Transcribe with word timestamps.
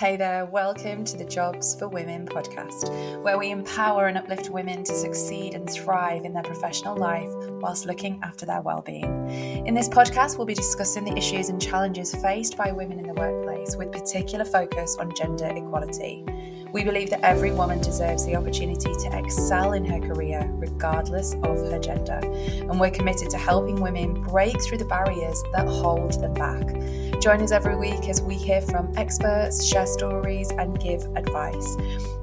Hey 0.00 0.16
there, 0.16 0.46
welcome 0.46 1.04
to 1.04 1.18
the 1.18 1.26
Jobs 1.26 1.78
for 1.78 1.86
Women 1.86 2.26
podcast, 2.26 2.88
where 3.22 3.36
we 3.36 3.50
empower 3.50 4.06
and 4.06 4.16
uplift 4.16 4.48
women 4.48 4.82
to 4.84 4.94
succeed 4.94 5.52
and 5.52 5.68
thrive 5.68 6.24
in 6.24 6.32
their 6.32 6.42
professional 6.42 6.96
life 6.96 7.28
whilst 7.60 7.84
looking 7.84 8.18
after 8.22 8.46
their 8.46 8.62
well-being. 8.62 9.28
In 9.66 9.74
this 9.74 9.90
podcast, 9.90 10.38
we'll 10.38 10.46
be 10.46 10.54
discussing 10.54 11.04
the 11.04 11.14
issues 11.18 11.50
and 11.50 11.60
challenges 11.60 12.14
faced 12.14 12.56
by 12.56 12.72
women 12.72 12.98
in 12.98 13.08
the 13.08 13.12
workplace 13.12 13.76
with 13.76 13.92
particular 13.92 14.46
focus 14.46 14.96
on 14.98 15.14
gender 15.14 15.48
equality. 15.48 16.24
We 16.72 16.84
believe 16.84 17.10
that 17.10 17.24
every 17.24 17.50
woman 17.50 17.80
deserves 17.80 18.24
the 18.24 18.36
opportunity 18.36 18.92
to 18.92 19.18
excel 19.18 19.72
in 19.72 19.84
her 19.86 19.98
career, 19.98 20.48
regardless 20.52 21.34
of 21.42 21.58
her 21.70 21.78
gender. 21.80 22.20
And 22.22 22.78
we're 22.78 22.92
committed 22.92 23.30
to 23.30 23.38
helping 23.38 23.80
women 23.80 24.22
break 24.22 24.60
through 24.62 24.78
the 24.78 24.84
barriers 24.84 25.42
that 25.52 25.66
hold 25.66 26.20
them 26.20 26.34
back. 26.34 27.20
Join 27.20 27.42
us 27.42 27.50
every 27.50 27.76
week 27.76 28.08
as 28.08 28.22
we 28.22 28.36
hear 28.36 28.60
from 28.60 28.92
experts, 28.96 29.66
share 29.66 29.86
stories, 29.86 30.50
and 30.52 30.80
give 30.80 31.02
advice. 31.16 31.76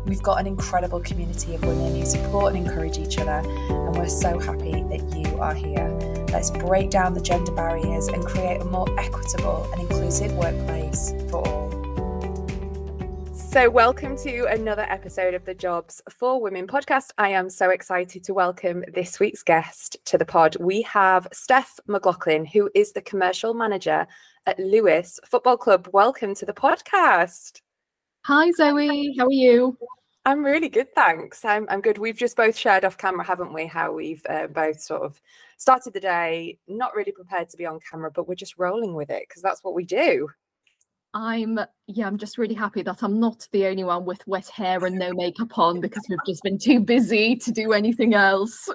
We've 0.06 0.24
got 0.24 0.40
an 0.40 0.48
incredible 0.48 1.02
community 1.02 1.54
of 1.54 1.62
women 1.64 1.96
who 1.96 2.06
support 2.06 2.56
and 2.56 2.66
encourage 2.66 2.98
each 2.98 3.18
other, 3.18 3.48
and 3.48 3.96
we're 3.96 4.08
so 4.08 4.40
happy 4.40 4.84
that 4.84 5.14
you 5.16 5.38
are 5.40 5.54
here. 5.54 5.90
Let's 6.32 6.52
break 6.52 6.90
down 6.90 7.14
the 7.14 7.22
gender 7.22 7.52
barriers 7.52 8.08
and 8.08 8.26
create 8.26 8.62
a 8.62 8.66
more 8.66 8.88
equitable 8.98 9.70
and 9.74 9.82
inclusive 9.82 10.32
workplace 10.34 11.14
for 11.30 11.46
all. 11.46 11.77
So, 13.48 13.70
welcome 13.70 14.18
to 14.18 14.46
another 14.50 14.86
episode 14.90 15.34
of 15.34 15.46
the 15.46 15.56
Jobs 15.56 16.02
for 16.12 16.42
Women 16.42 16.68
podcast. 16.68 17.12
I 17.18 17.30
am 17.30 17.50
so 17.50 17.70
excited 17.70 18.22
to 18.26 18.34
welcome 18.34 18.84
this 18.94 19.22
week's 19.22 19.42
guest 19.42 19.96
to 20.04 20.18
the 20.18 20.26
pod. 20.26 20.58
We 20.60 20.82
have 20.82 21.30
Stef 21.34 21.80
McLoughlin, 21.88 22.46
who 22.46 22.70
is 22.76 22.92
the 22.92 23.02
commercial 23.02 23.54
manager 23.54 24.06
at 24.46 24.60
Lewes 24.60 25.22
Football 25.26 25.56
Club. 25.56 25.88
Welcome 25.94 26.36
to 26.36 26.46
the 26.46 26.54
podcast. 26.54 27.62
Hi, 28.26 28.52
Zoe. 28.52 29.16
How 29.18 29.28
are 29.28 29.32
you? 29.32 29.78
I'm 30.26 30.44
really 30.44 30.68
good, 30.68 30.94
thanks. 30.94 31.46
I'm, 31.46 31.66
I'm 31.70 31.80
good. 31.80 31.98
We've 31.98 32.18
just 32.18 32.36
both 32.36 32.58
shared 32.58 32.84
off 32.84 32.98
camera, 32.98 33.26
haven't 33.26 33.54
we? 33.54 33.66
How 33.66 33.94
we've 33.94 34.26
uh, 34.30 34.48
both 34.48 34.82
sort 34.82 35.04
of 35.04 35.22
started 35.56 35.94
the 35.94 36.02
day, 36.02 36.60
not 36.68 36.94
really 36.96 37.14
prepared 37.14 37.48
to 37.50 37.58
be 37.58 37.66
on 37.66 37.80
camera, 37.90 38.12
but 38.12 38.28
we're 38.28 38.36
just 38.36 38.58
rolling 38.58 38.94
with 38.94 39.10
it 39.10 39.24
because 39.28 39.42
that's 39.42 39.64
what 39.64 39.74
we 39.74 39.86
do. 39.86 40.28
I'm 41.18 41.60
yeah, 41.88 42.06
I'm 42.06 42.18
just 42.18 42.38
really 42.38 42.54
happy 42.54 42.84
that 42.84 43.02
I'm 43.02 43.20
not 43.20 43.48
the 43.52 43.66
only 43.66 43.84
one 43.84 44.06
with 44.06 44.26
wet 44.28 44.48
hair 44.50 44.86
and 44.86 45.00
no 45.00 45.12
makeup 45.14 45.58
on 45.58 45.82
because 45.82 46.06
we've 46.08 46.20
just 46.28 46.44
been 46.44 46.60
too 46.60 46.80
busy 46.80 47.36
to 47.38 47.52
do 47.52 47.74
anything 47.74 48.14
else. 48.14 48.70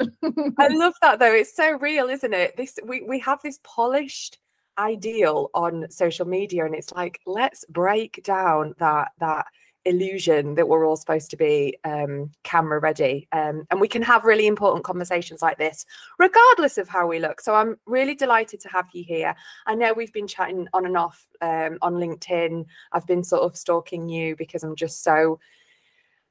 I 0.59 0.67
love 0.71 0.95
that 1.03 1.21
though. 1.21 1.33
It's 1.33 1.55
so 1.55 1.79
real, 1.79 2.09
isn't 2.09 2.35
it? 2.35 2.57
This 2.57 2.81
we 2.85 3.03
we 3.03 3.21
have 3.21 3.39
this 3.45 3.61
polished 3.63 4.39
ideal 4.77 5.51
on 5.55 5.89
social 5.89 6.27
media 6.27 6.65
and 6.67 6.75
it's 6.75 6.91
like 6.91 7.21
let's 7.27 7.65
break 7.67 8.21
down 8.25 8.75
that 8.79 9.13
that 9.21 9.47
illusion 9.85 10.55
that 10.55 10.69
we're 10.69 10.87
all 10.87 10.97
supposed 10.97 11.31
to 11.31 11.37
be 11.37 11.77
um, 11.85 12.31
camera 12.43 12.79
ready. 12.79 13.29
Um, 13.33 13.67
and 13.71 13.81
we 13.81 13.89
can 13.89 14.03
have 14.03 14.25
really 14.25 14.47
important 14.47 14.85
conversations 14.85 15.43
like 15.43 15.59
this 15.59 15.85
regardless 16.19 16.79
of 16.79 16.89
how 16.89 17.07
we 17.07 17.19
look. 17.19 17.41
So 17.41 17.55
i'm 17.55 17.77
really 17.87 18.15
delighted 18.15 18.61
to 18.61 18.69
have 18.69 18.89
you 18.93 19.05
here. 19.05 19.35
I 19.67 19.75
know 19.75 19.93
we've 19.93 20.13
been 20.13 20.27
chatting 20.27 20.69
on 20.73 20.87
and 20.87 20.97
off 20.97 21.25
um, 21.41 21.79
on 21.83 21.95
linkedin. 21.95 22.67
I've 22.93 23.07
been 23.07 23.25
sort 23.25 23.43
of 23.43 23.57
stalking 23.57 24.09
you 24.09 24.37
because 24.37 24.63
i'm 24.63 24.77
just 24.77 25.03
so 25.03 25.41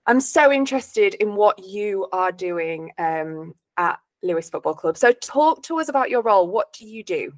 i'm 0.07 0.21
so 0.21 0.51
interested 0.51 1.13
in 1.15 1.35
what 1.35 1.63
you 1.63 2.07
are 2.11 2.31
doing 2.31 2.91
um, 2.97 3.53
at 3.77 3.99
Lewes 4.23 4.49
football 4.49 4.75
club. 4.75 4.97
So 4.97 5.11
talk 5.13 5.63
to 5.63 5.79
us 5.79 5.89
about 5.89 6.09
your 6.09 6.21
role. 6.21 6.47
What 6.47 6.73
do 6.73 6.85
you 6.85 7.03
do 7.03 7.33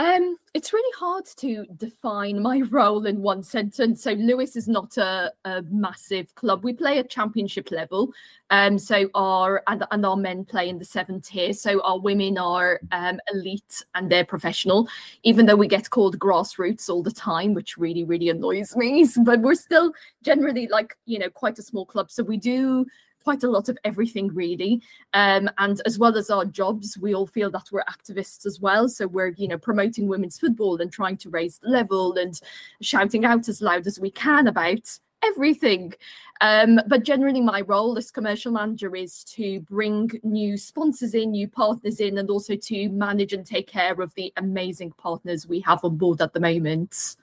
um, 0.00 0.36
it's 0.54 0.72
really 0.72 0.96
hard 0.98 1.26
to 1.36 1.66
define 1.76 2.40
my 2.40 2.60
role 2.70 3.04
in 3.04 3.20
one 3.20 3.42
sentence. 3.42 4.02
So 4.02 4.12
Lewes 4.12 4.56
is 4.56 4.66
not 4.66 4.96
a, 4.96 5.30
a 5.44 5.60
massive 5.70 6.34
club. 6.36 6.64
We 6.64 6.72
play 6.72 6.98
at 6.98 7.10
championship 7.10 7.70
level. 7.70 8.10
Um, 8.48 8.78
so 8.78 9.10
our 9.14 9.62
and, 9.66 9.84
and 9.90 10.06
our 10.06 10.16
men 10.16 10.46
play 10.46 10.70
in 10.70 10.78
the 10.78 10.86
seventh 10.86 11.28
tier. 11.28 11.52
So 11.52 11.82
our 11.82 12.00
women 12.00 12.38
are 12.38 12.80
um, 12.92 13.20
elite 13.30 13.82
and 13.94 14.10
they're 14.10 14.24
professional, 14.24 14.88
even 15.22 15.44
though 15.44 15.54
we 15.54 15.68
get 15.68 15.90
called 15.90 16.18
grassroots 16.18 16.88
all 16.88 17.02
the 17.02 17.12
time, 17.12 17.52
which 17.52 17.76
really, 17.76 18.04
really 18.04 18.30
annoys 18.30 18.74
me. 18.74 19.06
But 19.22 19.42
we're 19.42 19.54
still 19.54 19.92
generally 20.22 20.66
like, 20.68 20.96
you 21.04 21.18
know, 21.18 21.28
quite 21.28 21.58
a 21.58 21.62
small 21.62 21.84
club. 21.84 22.10
So 22.10 22.22
we 22.22 22.38
do 22.38 22.86
quite 23.22 23.42
a 23.42 23.50
lot 23.50 23.68
of 23.68 23.78
everything 23.84 24.28
really. 24.28 24.82
Um, 25.14 25.50
and 25.58 25.80
as 25.86 25.98
well 25.98 26.16
as 26.16 26.30
our 26.30 26.44
jobs 26.44 26.98
we 26.98 27.14
all 27.14 27.26
feel 27.26 27.50
that 27.50 27.68
we're 27.72 27.84
activists 27.84 28.46
as 28.46 28.60
well. 28.60 28.88
So 28.88 29.06
we're 29.06 29.34
you 29.36 29.48
know 29.48 29.58
promoting 29.58 30.08
women's 30.08 30.38
football 30.38 30.80
and 30.80 30.92
trying 30.92 31.16
to 31.18 31.30
raise 31.30 31.58
the 31.58 31.68
level 31.68 32.16
and 32.16 32.38
shouting 32.80 33.24
out 33.24 33.48
as 33.48 33.62
loud 33.62 33.86
as 33.86 34.00
we 34.00 34.10
can 34.10 34.46
about 34.46 34.98
everything. 35.22 35.92
Um, 36.40 36.80
but 36.86 37.04
generally 37.04 37.42
my 37.42 37.60
role 37.60 37.98
as 37.98 38.10
commercial 38.10 38.52
manager 38.52 38.96
is 38.96 39.24
to 39.24 39.60
bring 39.60 40.10
new 40.22 40.56
sponsors 40.56 41.14
in 41.14 41.32
new 41.32 41.46
partners 41.46 42.00
in 42.00 42.16
and 42.16 42.30
also 42.30 42.56
to 42.56 42.88
manage 42.88 43.34
and 43.34 43.44
take 43.44 43.66
care 43.66 44.00
of 44.00 44.14
the 44.14 44.32
amazing 44.38 44.92
partners 44.92 45.46
we 45.46 45.60
have 45.60 45.84
on 45.84 45.96
board 45.96 46.22
at 46.22 46.32
the 46.32 46.40
moment. 46.40 47.16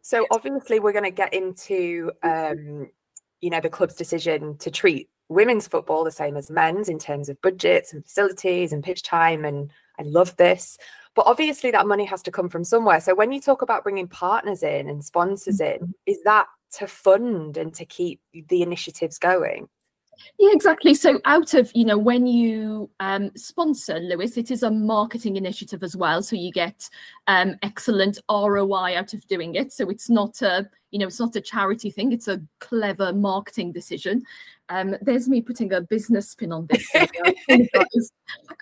So 0.00 0.26
obviously 0.30 0.80
we're 0.80 0.92
going 0.92 1.04
to 1.04 1.10
get 1.10 1.34
into 1.34 2.10
um, 2.22 2.88
you 3.42 3.50
know 3.50 3.60
the 3.60 3.68
club's 3.68 3.94
decision 3.94 4.56
to 4.58 4.70
treat 4.70 5.10
women's 5.28 5.68
football 5.68 6.04
the 6.04 6.10
same 6.10 6.36
as 6.36 6.50
men's 6.50 6.88
in 6.88 6.98
terms 6.98 7.28
of 7.28 7.40
budgets 7.42 7.92
and 7.92 8.04
facilities 8.04 8.72
and 8.72 8.82
pitch 8.82 9.02
time 9.02 9.44
and 9.44 9.70
I 9.98 10.04
love 10.04 10.34
this 10.36 10.78
but 11.14 11.26
obviously 11.26 11.70
that 11.72 11.86
money 11.86 12.06
has 12.06 12.22
to 12.22 12.30
come 12.30 12.48
from 12.48 12.64
somewhere 12.64 13.00
so 13.00 13.14
when 13.14 13.32
you 13.32 13.40
talk 13.40 13.60
about 13.60 13.82
bringing 13.82 14.08
partners 14.08 14.62
in 14.62 14.88
and 14.88 15.04
sponsors 15.04 15.60
in 15.60 15.74
mm-hmm. 15.74 15.90
is 16.06 16.22
that 16.24 16.46
to 16.78 16.86
fund 16.86 17.58
and 17.58 17.74
to 17.74 17.84
keep 17.84 18.20
the 18.48 18.62
initiatives 18.62 19.18
going 19.18 19.68
yeah, 20.38 20.50
exactly. 20.52 20.94
So, 20.94 21.20
out 21.24 21.54
of 21.54 21.70
you 21.74 21.84
know, 21.84 21.98
when 21.98 22.26
you 22.26 22.90
um, 23.00 23.30
sponsor 23.36 23.98
Lewes, 23.98 24.36
it 24.36 24.50
is 24.50 24.62
a 24.62 24.70
marketing 24.70 25.36
initiative 25.36 25.82
as 25.82 25.96
well. 25.96 26.22
So 26.22 26.36
you 26.36 26.52
get 26.52 26.88
um, 27.26 27.56
excellent 27.62 28.18
ROI 28.30 28.96
out 28.96 29.14
of 29.14 29.26
doing 29.26 29.54
it. 29.54 29.72
So 29.72 29.88
it's 29.88 30.10
not 30.10 30.40
a 30.42 30.68
you 30.92 30.98
know, 30.98 31.06
it's 31.06 31.18
not 31.18 31.34
a 31.34 31.40
charity 31.40 31.90
thing. 31.90 32.12
It's 32.12 32.28
a 32.28 32.40
clever 32.60 33.12
marketing 33.12 33.72
decision. 33.72 34.22
Um, 34.68 34.94
there's 35.00 35.28
me 35.28 35.40
putting 35.40 35.72
a 35.72 35.80
business 35.80 36.30
spin 36.30 36.52
on 36.52 36.66
this. 36.66 36.88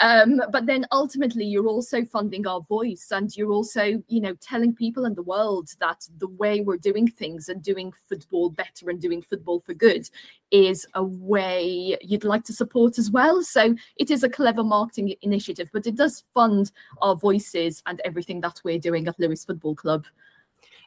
um, 0.01 0.41
but 0.51 0.67
then 0.67 0.87
ultimately, 0.93 1.45
you're 1.45 1.67
also 1.67 2.05
funding 2.05 2.47
our 2.47 2.63
voice, 2.63 3.09
and 3.11 3.37
you're 3.37 3.53
also, 3.53 4.03
you 4.09 4.21
know, 4.21 4.35
telling 4.41 4.75
people 4.75 5.05
in 5.05 5.15
the 5.15 5.23
world 5.23 5.69
that 5.81 6.07
the 6.19 6.29
way 6.29 6.61
we're 6.61 6.79
doing 6.79 7.07
things 7.07 7.49
and 7.49 7.63
doing 7.63 7.93
football 8.09 8.49
better 8.49 8.91
and 8.91 9.01
doing 9.01 9.23
football 9.23 9.61
for 9.61 9.75
good 9.75 10.09
is 10.53 10.87
a 10.95 11.03
way 11.03 11.97
you'd 12.01 12.25
like 12.25 12.45
to 12.45 12.53
support 12.53 12.97
as 12.99 13.11
well. 13.11 13.43
So 13.43 13.75
it 13.97 14.11
is 14.11 14.23
a 14.23 14.29
clever 14.29 14.65
marketing 14.65 15.15
initiative, 15.23 15.69
but 15.73 15.87
it 15.87 15.97
does 15.97 16.25
fund 16.33 16.71
our 17.03 17.17
voices 17.17 17.83
and 17.87 18.01
everything 18.05 18.41
that 18.41 18.61
we're 18.65 18.79
doing 18.79 19.07
at 19.09 19.19
Lewes 19.19 19.45
Football 19.45 19.75
Club. 19.75 20.07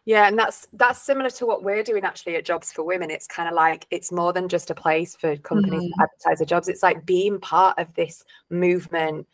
Yeah, 0.05 0.27
and 0.27 0.37
that's 0.37 0.67
that's 0.73 1.01
similar 1.01 1.29
to 1.31 1.45
what 1.45 1.63
we're 1.63 1.83
doing 1.83 2.03
actually 2.03 2.35
at 2.35 2.43
Jobs 2.43 2.73
for 2.73 2.83
Women. 2.83 3.09
It's 3.09 3.27
kind 3.27 3.47
of 3.47 3.55
like 3.55 3.87
it's 3.89 4.11
more 4.11 4.33
than 4.33 4.49
just 4.49 4.69
a 4.69 4.75
place 4.75 5.15
for 5.15 5.37
companies 5.37 5.83
mm-hmm. 5.83 6.01
to 6.01 6.03
advertise 6.03 6.39
their 6.39 6.45
jobs. 6.45 6.67
It's 6.67 6.83
like 6.83 7.05
being 7.05 7.39
part 7.39 7.79
of 7.79 7.93
this 7.93 8.23
movement, 8.49 9.27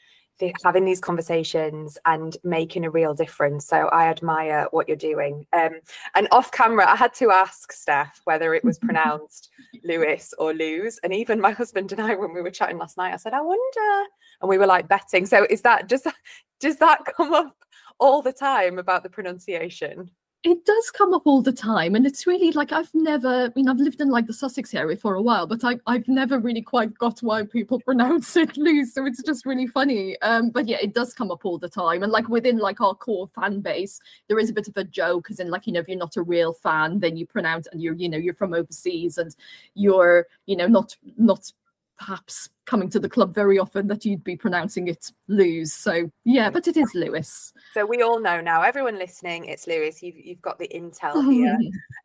having 0.64 0.86
these 0.86 1.00
conversations 1.00 1.98
and 2.06 2.38
making 2.44 2.86
a 2.86 2.90
real 2.90 3.14
difference. 3.14 3.68
So 3.68 3.88
I 3.88 4.08
admire 4.08 4.68
what 4.72 4.88
you're 4.88 4.98
doing. 4.98 5.46
Um, 5.54 5.80
and 6.16 6.28
off 6.32 6.52
camera, 6.52 6.88
I 6.88 6.96
had 6.96 7.14
to 7.16 7.32
ask 7.32 7.74
Stef 7.74 8.10
whether 8.26 8.54
it 8.54 8.64
was 8.64 8.78
pronounced 8.80 9.50
Lewis 9.84 10.34
or 10.38 10.54
lose. 10.54 11.00
And 11.04 11.14
even 11.14 11.42
my 11.42 11.52
husband 11.52 11.92
and 11.92 12.02
I, 12.02 12.16
when 12.16 12.34
we 12.34 12.42
were 12.42 12.52
chatting 12.52 12.78
last 12.78 12.98
night, 12.98 13.14
I 13.14 13.18
said, 13.18 13.34
I 13.34 13.42
wonder. 13.42 14.08
And 14.42 14.50
we 14.50 14.58
were 14.58 14.68
like 14.68 14.88
betting. 14.88 15.26
So 15.26 15.46
is 15.50 15.62
that 15.64 15.88
does 15.90 16.04
that 16.04 16.16
does 16.60 16.78
that 16.78 17.06
come 17.06 17.34
up 17.34 17.56
all 18.00 18.22
the 18.22 18.34
time 18.34 18.80
about 18.80 19.04
the 19.04 19.10
pronunciation? 19.10 20.12
It 20.44 20.64
does 20.66 20.90
come 20.92 21.14
up 21.14 21.24
all 21.26 21.42
the 21.42 21.52
time 21.52 21.96
and 21.96 22.06
it's 22.06 22.26
really 22.26 22.54
like 22.54 22.72
i've 22.72 22.90
never 22.94 23.46
i 23.46 23.50
mean 23.58 23.68
i've 23.68 23.78
lived 23.78 24.00
in 24.00 24.10
like 24.10 24.26
the 24.26 24.34
sussex 24.34 24.74
area 24.74 24.96
for 24.96 25.16
a 25.16 25.22
while 25.22 25.46
but 25.46 25.64
I, 25.66 25.78
i've 25.86 26.08
never 26.08 26.40
really 26.40 26.62
quite 26.62 26.98
got 26.98 27.20
why 27.20 27.44
people 27.44 27.80
pronounce 27.86 28.38
it 28.38 28.56
loose 28.56 28.94
so 28.94 29.06
it's 29.06 29.22
just 29.22 29.46
really 29.46 29.68
funny. 29.68 30.20
Um 30.22 30.50
but 30.50 30.68
yeah 30.68 30.78
it 30.82 30.94
does 30.94 31.14
come 31.14 31.30
up 31.30 31.44
all 31.44 31.58
the 31.58 31.68
time 31.68 32.04
and 32.04 32.12
like 32.12 32.30
within 32.30 32.58
like 32.58 32.80
our 32.80 32.96
core 32.96 33.28
fan 33.28 33.60
base 33.60 34.00
there 34.30 34.40
is 34.40 34.50
a 34.50 34.54
bit 34.54 34.70
of 34.70 34.78
a 34.78 34.84
joke 34.84 35.30
as 35.30 35.40
in 35.40 35.50
like 35.50 35.68
you 35.68 35.74
know 35.74 35.82
if 35.82 35.90
you're 35.90 35.98
not 35.98 36.16
a 36.16 36.22
real 36.22 36.54
fan 36.54 37.00
then 37.00 37.18
you 37.18 37.26
pronounce 37.26 37.68
and 37.68 37.82
you're 37.82 37.96
you 37.96 38.08
know 38.08 38.18
you're 38.18 38.34
from 38.34 38.54
overseas 38.54 39.18
and 39.18 39.36
you're 39.76 40.26
you 40.46 40.56
know 40.56 40.68
not 40.68 40.96
not 41.18 41.52
perhaps 42.00 42.50
coming 42.66 42.90
to 42.90 43.00
the 43.00 43.10
club 43.10 43.36
very 43.36 43.60
often 43.60 43.88
that 43.88 44.06
you'd 44.06 44.24
be 44.24 44.36
pronouncing 44.36 44.88
it 44.88 45.12
lose. 45.28 45.74
So 45.74 46.10
yeah, 46.24 46.50
but 46.50 46.68
it 46.68 46.78
is 46.78 46.96
Lewis. 46.96 47.54
So 47.74 47.86
we 47.86 48.02
all 48.02 48.20
know 48.20 48.42
now, 48.42 48.62
everyone 48.62 48.98
listening, 48.98 49.46
it's 49.46 49.68
Lewis. 49.68 50.02
You've 50.02 50.18
you've 50.18 50.42
got 50.42 50.58
the 50.58 50.70
intel 50.70 51.32
here. 51.32 51.58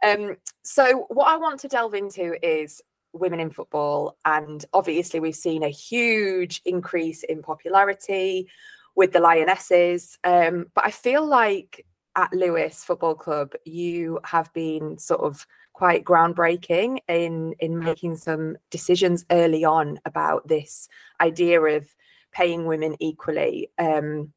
um, 0.07 0.37
so 0.63 1.07
what 1.09 1.29
I 1.29 1.37
want 1.37 1.61
to 1.61 1.69
delve 1.69 1.95
into 1.95 2.35
is 2.47 2.83
women 3.13 3.41
in 3.41 3.51
football, 3.51 4.19
and 4.25 4.65
obviously 4.73 5.21
we've 5.21 5.37
seen 5.37 5.63
a 5.63 5.69
huge 5.69 6.61
increase 6.65 7.23
in 7.23 7.43
popularity 7.43 8.49
with 8.97 9.13
the 9.13 9.21
Lionesses. 9.21 10.19
Um, 10.25 10.67
but 10.75 10.85
I 10.85 10.91
feel 10.91 11.25
like 11.25 11.87
at 12.17 12.33
Lewes 12.33 12.85
Football 12.85 13.15
Club, 13.15 13.53
you 13.65 14.21
have 14.25 14.53
been 14.53 14.99
sort 14.99 15.21
of 15.21 15.47
quite 15.75 16.05
groundbreaking 16.05 17.01
in 17.09 17.53
in 17.59 17.79
making 17.79 18.17
some 18.17 18.57
decisions 18.71 19.27
early 19.31 19.65
on 19.65 19.99
about 20.07 20.47
this 20.49 20.89
idea 21.21 21.61
of 21.61 21.87
paying 22.33 22.65
women 22.65 22.97
equally 23.01 23.71
um, 23.79 24.33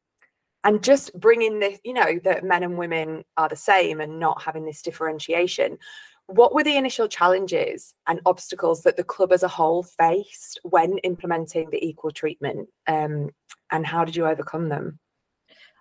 and 0.64 0.82
just 0.82 1.18
bringing 1.18 1.60
this 1.60 1.78
you 1.84 1.94
know 1.94 2.18
that 2.24 2.44
men 2.44 2.64
and 2.64 2.76
women 2.76 3.24
are 3.36 3.48
the 3.48 3.56
same 3.56 4.00
and 4.00 4.18
not 4.20 4.42
having 4.42 4.66
this 4.66 4.82
differentiation. 4.82 5.78
What 6.26 6.54
were 6.54 6.64
the 6.64 6.76
initial 6.76 7.08
challenges 7.08 7.94
and 8.06 8.20
obstacles 8.26 8.82
that 8.82 8.98
the 8.98 9.04
club 9.04 9.32
as 9.32 9.42
a 9.42 9.48
whole 9.48 9.82
faced 9.82 10.60
when 10.62 10.98
implementing 10.98 11.70
the 11.70 11.82
equal 11.82 12.10
treatment 12.10 12.68
um, 12.86 13.30
and 13.70 13.86
how 13.86 14.04
did 14.04 14.14
you 14.14 14.26
overcome 14.26 14.68
them? 14.68 14.98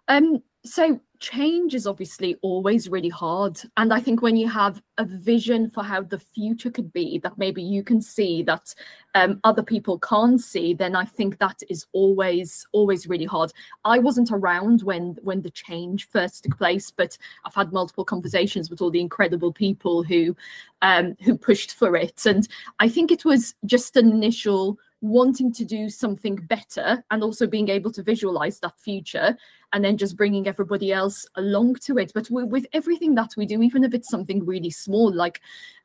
Um, 0.07 0.41
so 0.67 0.99
change 1.19 1.73
is 1.73 1.87
obviously 1.87 2.37
always 2.43 2.89
really 2.89 3.09
hard 3.09 3.59
and 3.77 3.91
i 3.91 3.99
think 3.99 4.21
when 4.21 4.35
you 4.35 4.47
have 4.47 4.81
a 4.99 5.05
vision 5.05 5.67
for 5.67 5.83
how 5.83 6.01
the 6.01 6.19
future 6.19 6.69
could 6.69 6.93
be 6.93 7.17
that 7.17 7.35
maybe 7.39 7.61
you 7.61 7.83
can 7.83 7.99
see 7.99 8.43
that 8.43 8.75
um, 9.15 9.39
other 9.43 9.63
people 9.63 9.97
can't 9.97 10.39
see 10.41 10.75
then 10.75 10.95
i 10.95 11.03
think 11.03 11.39
that 11.39 11.59
is 11.69 11.87
always 11.93 12.67
always 12.71 13.07
really 13.07 13.25
hard. 13.25 13.51
I 13.83 13.97
wasn't 13.97 14.31
around 14.31 14.83
when 14.83 15.17
when 15.23 15.41
the 15.41 15.49
change 15.49 16.07
first 16.09 16.43
took 16.43 16.57
place 16.57 16.91
but 16.91 17.17
i've 17.45 17.55
had 17.55 17.73
multiple 17.73 18.05
conversations 18.05 18.69
with 18.69 18.79
all 18.79 18.91
the 18.91 19.01
incredible 19.01 19.51
people 19.51 20.03
who 20.03 20.35
um, 20.83 21.17
who 21.23 21.35
pushed 21.35 21.73
for 21.73 21.95
it 21.95 22.25
and 22.27 22.47
i 22.79 22.87
think 22.87 23.11
it 23.11 23.25
was 23.25 23.55
just 23.65 23.97
an 23.97 24.11
initial 24.11 24.77
wanting 25.01 25.53
to 25.53 25.65
do 25.65 25.89
something 25.89 26.35
better 26.35 27.03
and 27.11 27.23
also 27.23 27.45
being 27.45 27.69
able 27.69 27.91
to 27.91 28.01
visualize 28.01 28.59
that 28.59 28.79
future 28.79 29.37
and 29.73 29.83
then 29.83 29.97
just 29.97 30.17
bringing 30.17 30.47
everybody 30.47 30.91
else 30.91 31.25
along 31.35 31.75
to 31.75 31.97
it. 31.97 32.11
But 32.15 32.27
with 32.31 32.65
everything 32.73 33.15
that 33.15 33.31
we 33.37 33.45
do 33.45 33.61
even 33.61 33.83
if 33.83 33.93
it's 33.93 34.09
something 34.09 34.45
really 34.45 34.69
small 34.69 35.11
like 35.13 35.41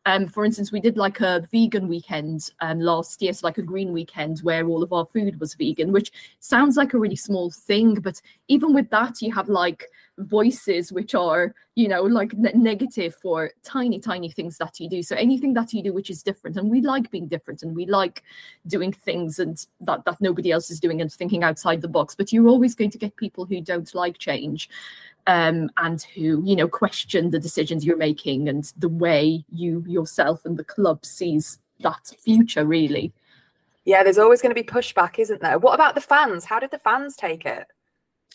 um, 0.07 0.27
for 0.27 0.45
instance 0.45 0.73
we 0.73 0.81
did 0.81 0.97
like 0.97 1.21
a 1.21 1.47
vegan 1.53 1.89
weekend 1.89 2.51
um, 2.61 2.81
last 2.81 3.23
year 3.23 3.33
so 3.33 3.47
like 3.47 3.59
a 3.59 3.63
green 3.63 3.93
weekend 3.93 4.41
where 4.41 4.67
all 4.67 4.83
of 4.83 4.93
our 4.93 5.07
food 5.07 5.39
was 5.41 5.55
vegan 5.55 5.93
which 5.93 6.13
sounds 6.41 6.77
like 6.77 6.95
a 6.95 6.99
really 6.99 7.17
small 7.17 7.51
thing 7.51 7.95
but 7.95 8.21
even 8.49 8.75
with 8.75 8.89
that 8.91 9.21
you 9.23 9.33
have 9.33 9.49
like 9.49 9.87
voices 10.19 10.93
which 10.93 11.15
are 11.15 11.55
you 11.75 11.89
know 11.89 12.03
like 12.03 12.35
ne- 12.35 12.53
negative 12.55 13.15
for 13.15 13.51
tiny 13.63 13.99
tiny 13.99 14.31
things 14.31 14.59
that 14.59 14.79
you 14.79 14.89
do. 14.89 15.03
So 15.03 15.17
anything 15.17 15.55
that 15.55 15.73
you 15.73 15.83
do 15.83 15.93
which 15.93 16.11
is 16.11 16.23
different 16.23 16.57
and 16.57 16.71
we 16.71 16.81
like 16.81 17.11
being 17.11 17.29
different 17.29 17.63
and 17.63 17.75
we 17.75 17.87
like 17.87 18.23
doing 18.67 18.93
things 18.93 19.39
and 19.39 19.65
that 19.81 20.05
that 20.05 20.21
nobody 20.21 20.51
else 20.51 20.71
is 20.71 20.81
doing 20.81 21.01
and 21.01 21.13
thinking 21.13 21.43
outside 21.43 21.81
the 21.81 21.89
box. 21.89 22.15
But 22.15 22.33
you're 22.33 22.49
always 22.49 22.75
going 22.75 22.91
to 22.91 22.99
get 22.99 23.17
people 23.17 23.47
who 23.47 23.61
don't 23.61 23.95
like 23.95 24.19
change 24.19 24.69
um, 25.27 25.71
and 25.79 26.03
who 26.15 26.43
you 26.45 26.57
know 26.57 26.69
question 26.69 27.31
the 27.31 27.41
decisions 27.41 27.85
you're 27.85 27.97
making 27.97 28.49
and 28.49 28.71
the 28.77 28.91
way 28.91 29.45
you 29.51 29.85
yourself 29.89 30.45
and 30.45 30.59
the 30.59 30.65
club 30.65 31.05
sees 31.05 31.59
that 31.81 32.15
future 32.21 32.67
really. 32.67 33.13
Yeah 33.85 34.05
there's 34.05 34.19
always 34.19 34.43
going 34.43 34.55
to 34.55 34.63
be 34.63 34.67
pushback 34.67 35.19
isn't 35.19 35.41
there? 35.41 35.59
What 35.59 35.75
about 35.75 35.95
the 35.95 36.01
fans? 36.03 36.45
How 36.45 36.59
did 36.59 36.71
the 36.71 36.79
fans 36.79 37.17
take 37.17 37.47
it 37.47 37.67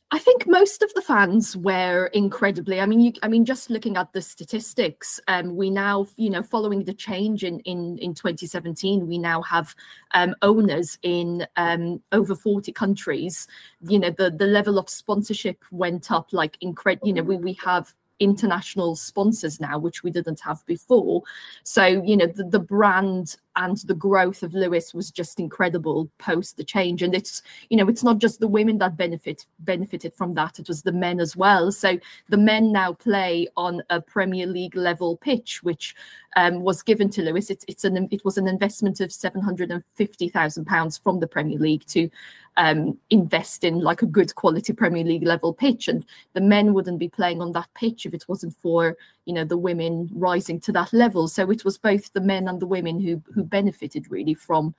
I 0.09 0.19
think 0.19 0.47
most 0.47 0.81
of 0.81 0.93
the 0.93 1.01
fans 1.01 1.57
were 1.57 2.05
incredibly. 2.07 2.79
I 2.79 2.85
mean, 2.85 3.01
you, 3.01 3.13
I 3.23 3.27
mean, 3.27 3.43
just 3.43 3.69
looking 3.69 3.97
at 3.97 4.13
the 4.13 4.21
statistics, 4.21 5.19
um, 5.27 5.57
we 5.57 5.69
now, 5.69 6.07
you 6.15 6.29
know, 6.29 6.41
following 6.41 6.85
the 6.85 6.93
change 6.93 7.43
in 7.43 7.59
in 7.61 7.97
in 7.97 8.13
2017, 8.13 9.05
we 9.05 9.17
now 9.17 9.41
have 9.41 9.75
um, 10.13 10.33
owners 10.41 10.97
in 11.03 11.45
um, 11.57 12.01
over 12.13 12.35
40 12.35 12.71
countries. 12.71 13.47
You 13.81 13.99
know, 13.99 14.11
the 14.11 14.31
the 14.31 14.47
level 14.47 14.79
of 14.79 14.89
sponsorship 14.89 15.65
went 15.71 16.09
up 16.09 16.31
like 16.31 16.57
incredible. 16.61 17.07
You 17.09 17.13
know, 17.15 17.23
we 17.23 17.35
we 17.35 17.53
have 17.65 17.93
international 18.19 18.95
sponsors 18.95 19.59
now, 19.59 19.77
which 19.77 20.03
we 20.03 20.11
didn't 20.11 20.39
have 20.39 20.65
before. 20.65 21.21
So, 21.63 21.85
you 21.85 22.17
know, 22.17 22.27
the, 22.27 22.43
the 22.43 22.59
brand 22.59 23.37
and 23.55 23.77
the 23.77 23.95
growth 23.95 24.43
of 24.43 24.53
Lewes 24.53 24.93
was 24.93 25.09
just 25.09 25.39
incredible 25.39 26.09
post 26.19 26.57
the 26.57 26.63
change. 26.63 27.01
And 27.01 27.15
it's, 27.15 27.41
you 27.69 27.77
know, 27.77 27.87
it's 27.87 28.03
not 28.03 28.19
just 28.19 28.39
the 28.39 28.47
women 28.47 28.77
that 28.79 28.97
benefit 28.97 29.45
benefited 29.59 30.13
from 30.15 30.33
that, 30.35 30.59
it 30.59 30.67
was 30.67 30.83
the 30.83 30.91
men 30.91 31.19
as 31.19 31.35
well. 31.35 31.71
So 31.71 31.97
the 32.29 32.37
men 32.37 32.71
now 32.71 32.93
play 32.93 33.47
on 33.57 33.81
a 33.89 33.99
Premier 33.99 34.45
League 34.45 34.75
level 34.75 35.17
pitch, 35.17 35.63
which 35.63 35.95
um, 36.35 36.61
was 36.61 36.83
given 36.83 37.09
to 37.11 37.23
Lewes. 37.23 37.49
It's, 37.49 37.65
it's 37.67 37.83
an 37.83 38.07
it 38.11 38.23
was 38.23 38.37
an 38.37 38.47
investment 38.47 38.99
of 38.99 39.11
seven 39.11 39.41
hundred 39.41 39.71
and 39.71 39.83
fifty 39.95 40.29
thousand 40.29 40.65
pounds 40.65 40.97
from 40.97 41.19
the 41.19 41.27
Premier 41.27 41.57
League 41.57 41.85
to 41.87 42.09
um, 42.57 42.97
invest 43.09 43.63
in 43.63 43.79
like 43.79 44.01
a 44.01 44.07
good 44.07 44.35
quality 44.35 44.73
Premier 44.73 45.03
League 45.03 45.25
level 45.25 45.53
pitch, 45.53 45.87
and 45.87 46.05
the 46.33 46.41
men 46.41 46.73
wouldn't 46.73 46.99
be 46.99 47.07
playing 47.07 47.41
on 47.41 47.53
that 47.53 47.69
pitch 47.75 48.05
if 48.05 48.13
it 48.13 48.25
wasn't 48.27 48.55
for 48.59 48.97
you 49.25 49.33
know 49.33 49.45
the 49.45 49.57
women 49.57 50.09
rising 50.13 50.59
to 50.61 50.71
that 50.73 50.91
level. 50.91 51.27
So 51.27 51.49
it 51.49 51.63
was 51.63 51.77
both 51.77 52.11
the 52.13 52.21
men 52.21 52.47
and 52.47 52.59
the 52.59 52.67
women 52.67 52.99
who 52.99 53.21
who 53.33 53.43
benefited 53.43 54.11
really 54.11 54.33
from 54.33 54.75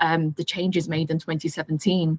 um, 0.00 0.32
the 0.32 0.44
changes 0.44 0.88
made 0.88 1.10
in 1.10 1.18
2017. 1.18 2.18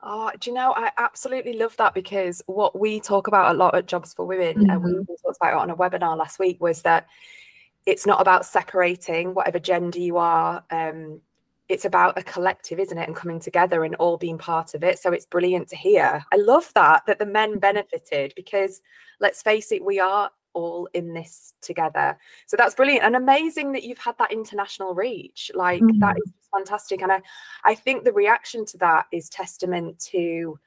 Oh, 0.00 0.30
do 0.38 0.50
you 0.50 0.54
know, 0.54 0.72
I 0.76 0.92
absolutely 0.96 1.54
love 1.54 1.76
that 1.78 1.92
because 1.92 2.40
what 2.46 2.78
we 2.78 3.00
talk 3.00 3.26
about 3.26 3.54
a 3.54 3.58
lot 3.58 3.74
at 3.74 3.86
Jobs 3.86 4.14
for 4.14 4.24
Women, 4.24 4.58
mm-hmm. 4.58 4.70
and 4.70 4.84
we 4.84 4.92
mm-hmm. 4.92 5.12
talked 5.24 5.38
about 5.40 5.54
it 5.54 5.58
on 5.58 5.70
a 5.70 5.76
webinar 5.76 6.16
last 6.16 6.38
week, 6.38 6.60
was 6.60 6.82
that 6.82 7.08
it's 7.84 8.06
not 8.06 8.20
about 8.20 8.46
separating 8.46 9.34
whatever 9.34 9.58
gender 9.58 9.98
you 9.98 10.18
are. 10.18 10.62
Um, 10.70 11.20
it's 11.68 11.84
about 11.84 12.18
a 12.18 12.22
collective, 12.22 12.78
isn't 12.78 12.96
it? 12.96 13.06
And 13.06 13.16
coming 13.16 13.40
together 13.40 13.84
and 13.84 13.94
all 13.96 14.16
being 14.16 14.38
part 14.38 14.74
of 14.74 14.82
it. 14.82 14.98
So 14.98 15.12
it's 15.12 15.26
brilliant 15.26 15.68
to 15.68 15.76
hear. 15.76 16.24
I 16.32 16.36
love 16.36 16.72
that, 16.74 17.04
that 17.06 17.18
the 17.18 17.26
men 17.26 17.58
benefited 17.58 18.32
because 18.36 18.80
let's 19.20 19.42
face 19.42 19.70
it, 19.72 19.84
we 19.84 20.00
are 20.00 20.30
all 20.54 20.88
in 20.94 21.12
this 21.12 21.54
together. 21.60 22.18
So 22.46 22.56
that's 22.56 22.74
brilliant 22.74 23.04
and 23.04 23.14
amazing 23.14 23.72
that 23.72 23.82
you've 23.82 23.98
had 23.98 24.16
that 24.18 24.32
international 24.32 24.94
reach. 24.94 25.50
Like 25.54 25.82
mm-hmm. 25.82 25.98
that 26.00 26.16
is 26.16 26.32
fantastic. 26.52 27.02
And 27.02 27.12
I, 27.12 27.20
I 27.64 27.74
think 27.74 28.04
the 28.04 28.12
reaction 28.12 28.64
to 28.66 28.78
that 28.78 29.06
is 29.12 29.28
testament 29.28 29.98
to 30.10 30.58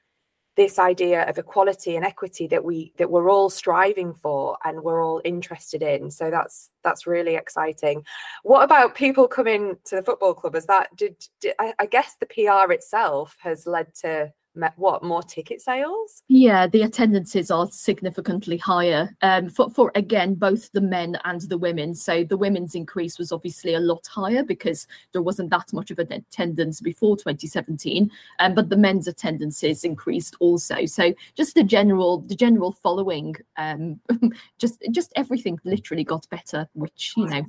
this 0.57 0.77
idea 0.79 1.27
of 1.29 1.37
equality 1.37 1.95
and 1.95 2.05
equity 2.05 2.47
that 2.47 2.63
we 2.63 2.93
that 2.97 3.09
we're 3.09 3.29
all 3.29 3.49
striving 3.49 4.13
for 4.13 4.57
and 4.65 4.81
we're 4.81 5.03
all 5.03 5.21
interested 5.23 5.81
in. 5.81 6.11
So 6.11 6.29
that's 6.29 6.71
that's 6.83 7.07
really 7.07 7.35
exciting. 7.35 8.03
What 8.43 8.63
about 8.63 8.95
people 8.95 9.27
coming 9.27 9.77
to 9.85 9.95
the 9.95 10.03
football 10.03 10.33
club? 10.33 10.55
Is 10.55 10.65
that 10.65 10.95
did, 10.95 11.15
did 11.39 11.53
I, 11.59 11.73
I 11.79 11.85
guess 11.85 12.15
the 12.19 12.25
pr 12.25 12.71
itself 12.73 13.37
has 13.41 13.65
led 13.65 13.93
to 14.01 14.33
what 14.75 15.03
more 15.03 15.23
ticket 15.23 15.61
sales? 15.61 16.23
Yeah 16.27 16.67
the 16.67 16.81
attendances 16.83 17.51
are 17.51 17.67
significantly 17.71 18.57
higher. 18.57 19.15
Um 19.21 19.49
for, 19.49 19.69
for 19.69 19.91
again 19.95 20.35
both 20.35 20.71
the 20.71 20.81
men 20.81 21.17
and 21.25 21.41
the 21.41 21.57
women. 21.57 21.95
So 21.95 22.23
the 22.23 22.37
women's 22.37 22.75
increase 22.75 23.17
was 23.17 23.31
obviously 23.31 23.73
a 23.73 23.79
lot 23.79 24.05
higher 24.07 24.43
because 24.43 24.87
there 25.13 25.21
wasn't 25.21 25.49
that 25.51 25.71
much 25.73 25.91
of 25.91 25.99
an 25.99 26.11
attendance 26.11 26.81
before 26.81 27.17
2017 27.17 28.11
um, 28.39 28.55
but 28.55 28.69
the 28.69 28.77
men's 28.77 29.07
attendances 29.07 29.83
increased 29.83 30.35
also. 30.39 30.85
So 30.85 31.13
just 31.35 31.55
the 31.55 31.63
general 31.63 32.21
the 32.21 32.35
general 32.35 32.71
following 32.71 33.35
um 33.57 33.99
just 34.59 34.83
just 34.91 35.11
everything 35.15 35.59
literally 35.63 36.03
got 36.03 36.27
better 36.29 36.67
which 36.73 37.13
you 37.15 37.27
know 37.27 37.45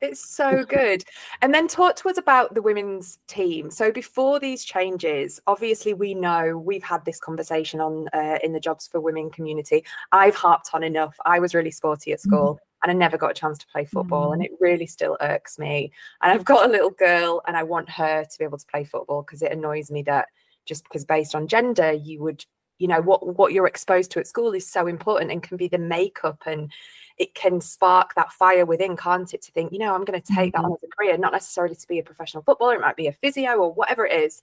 it's 0.00 0.28
so 0.28 0.64
good. 0.64 1.04
And 1.42 1.52
then 1.52 1.68
talk 1.68 1.96
to 1.96 2.08
us 2.08 2.18
about 2.18 2.54
the 2.54 2.62
women's 2.62 3.18
team. 3.26 3.70
So 3.70 3.92
before 3.92 4.40
these 4.40 4.64
changes, 4.64 5.40
obviously 5.46 5.94
we 5.94 6.14
know 6.14 6.56
we've 6.56 6.82
had 6.82 7.04
this 7.04 7.20
conversation 7.20 7.80
on 7.80 8.08
uh, 8.12 8.38
in 8.42 8.52
the 8.52 8.60
jobs 8.60 8.86
for 8.86 9.00
women 9.00 9.30
community. 9.30 9.84
I've 10.12 10.34
harped 10.34 10.70
on 10.72 10.82
enough. 10.82 11.16
I 11.24 11.38
was 11.38 11.54
really 11.54 11.70
sporty 11.70 12.12
at 12.12 12.18
mm-hmm. 12.18 12.28
school. 12.28 12.54
Mm-hmm. 12.54 12.64
And 12.82 12.90
I 12.90 12.94
never 12.94 13.18
got 13.18 13.32
a 13.32 13.34
chance 13.34 13.58
to 13.58 13.66
play 13.66 13.84
football, 13.84 14.30
mm-hmm. 14.30 14.40
and 14.40 14.44
it 14.44 14.52
really 14.58 14.86
still 14.86 15.18
irks 15.20 15.58
me. 15.58 15.92
And 16.22 16.32
I've 16.32 16.46
got 16.46 16.64
a 16.64 16.72
little 16.72 16.88
girl, 16.88 17.42
and 17.46 17.54
I 17.54 17.62
want 17.62 17.90
her 17.90 18.24
to 18.24 18.38
be 18.38 18.44
able 18.46 18.56
to 18.56 18.64
play 18.64 18.84
football 18.84 19.20
because 19.20 19.42
it 19.42 19.52
annoys 19.52 19.90
me 19.90 20.00
that 20.04 20.28
just 20.64 20.84
because 20.84 21.04
based 21.04 21.34
on 21.34 21.46
gender, 21.46 21.92
you 21.92 22.22
would, 22.22 22.42
you 22.80 22.88
know, 22.88 23.00
what 23.00 23.36
what 23.36 23.52
you're 23.52 23.66
exposed 23.66 24.10
to 24.12 24.18
at 24.18 24.26
school 24.26 24.52
is 24.52 24.66
so 24.66 24.86
important 24.86 25.30
and 25.30 25.42
can 25.42 25.56
be 25.56 25.68
the 25.68 25.78
makeup 25.78 26.42
and 26.46 26.72
it 27.18 27.34
can 27.34 27.60
spark 27.60 28.14
that 28.14 28.32
fire 28.32 28.64
within, 28.64 28.96
can't 28.96 29.32
it? 29.34 29.42
To 29.42 29.52
think, 29.52 29.72
you 29.72 29.78
know, 29.78 29.94
I'm 29.94 30.06
going 30.06 30.20
to 30.20 30.26
take 30.34 30.54
mm-hmm. 30.54 30.62
that 30.62 30.66
on 30.66 30.72
as 30.72 30.82
a 30.82 30.88
career, 30.88 31.18
not 31.18 31.32
necessarily 31.32 31.74
to 31.76 31.86
be 31.86 31.98
a 31.98 32.02
professional 32.02 32.42
footballer, 32.42 32.74
it 32.74 32.80
might 32.80 32.96
be 32.96 33.08
a 33.08 33.12
physio 33.12 33.56
or 33.56 33.72
whatever 33.74 34.06
it 34.06 34.18
is. 34.18 34.40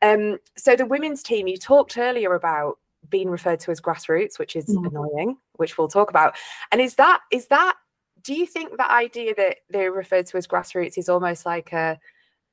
Um, 0.00 0.38
so 0.56 0.76
the 0.76 0.86
women's 0.86 1.22
team, 1.24 1.48
you 1.48 1.56
talked 1.56 1.98
earlier 1.98 2.34
about 2.34 2.78
being 3.10 3.28
referred 3.28 3.58
to 3.60 3.72
as 3.72 3.80
grassroots, 3.80 4.38
which 4.38 4.54
is 4.54 4.66
mm-hmm. 4.66 4.86
annoying, 4.86 5.36
which 5.54 5.76
we'll 5.76 5.88
talk 5.88 6.10
about. 6.10 6.36
And 6.70 6.80
is 6.80 6.94
that 6.94 7.20
is 7.32 7.46
that 7.48 7.74
do 8.22 8.34
you 8.34 8.46
think 8.46 8.76
that 8.76 8.90
idea 8.90 9.34
that 9.34 9.56
they're 9.68 9.90
referred 9.90 10.26
to 10.26 10.36
as 10.36 10.46
grassroots 10.46 10.96
is 10.96 11.08
almost 11.08 11.44
like 11.44 11.72
a 11.72 11.98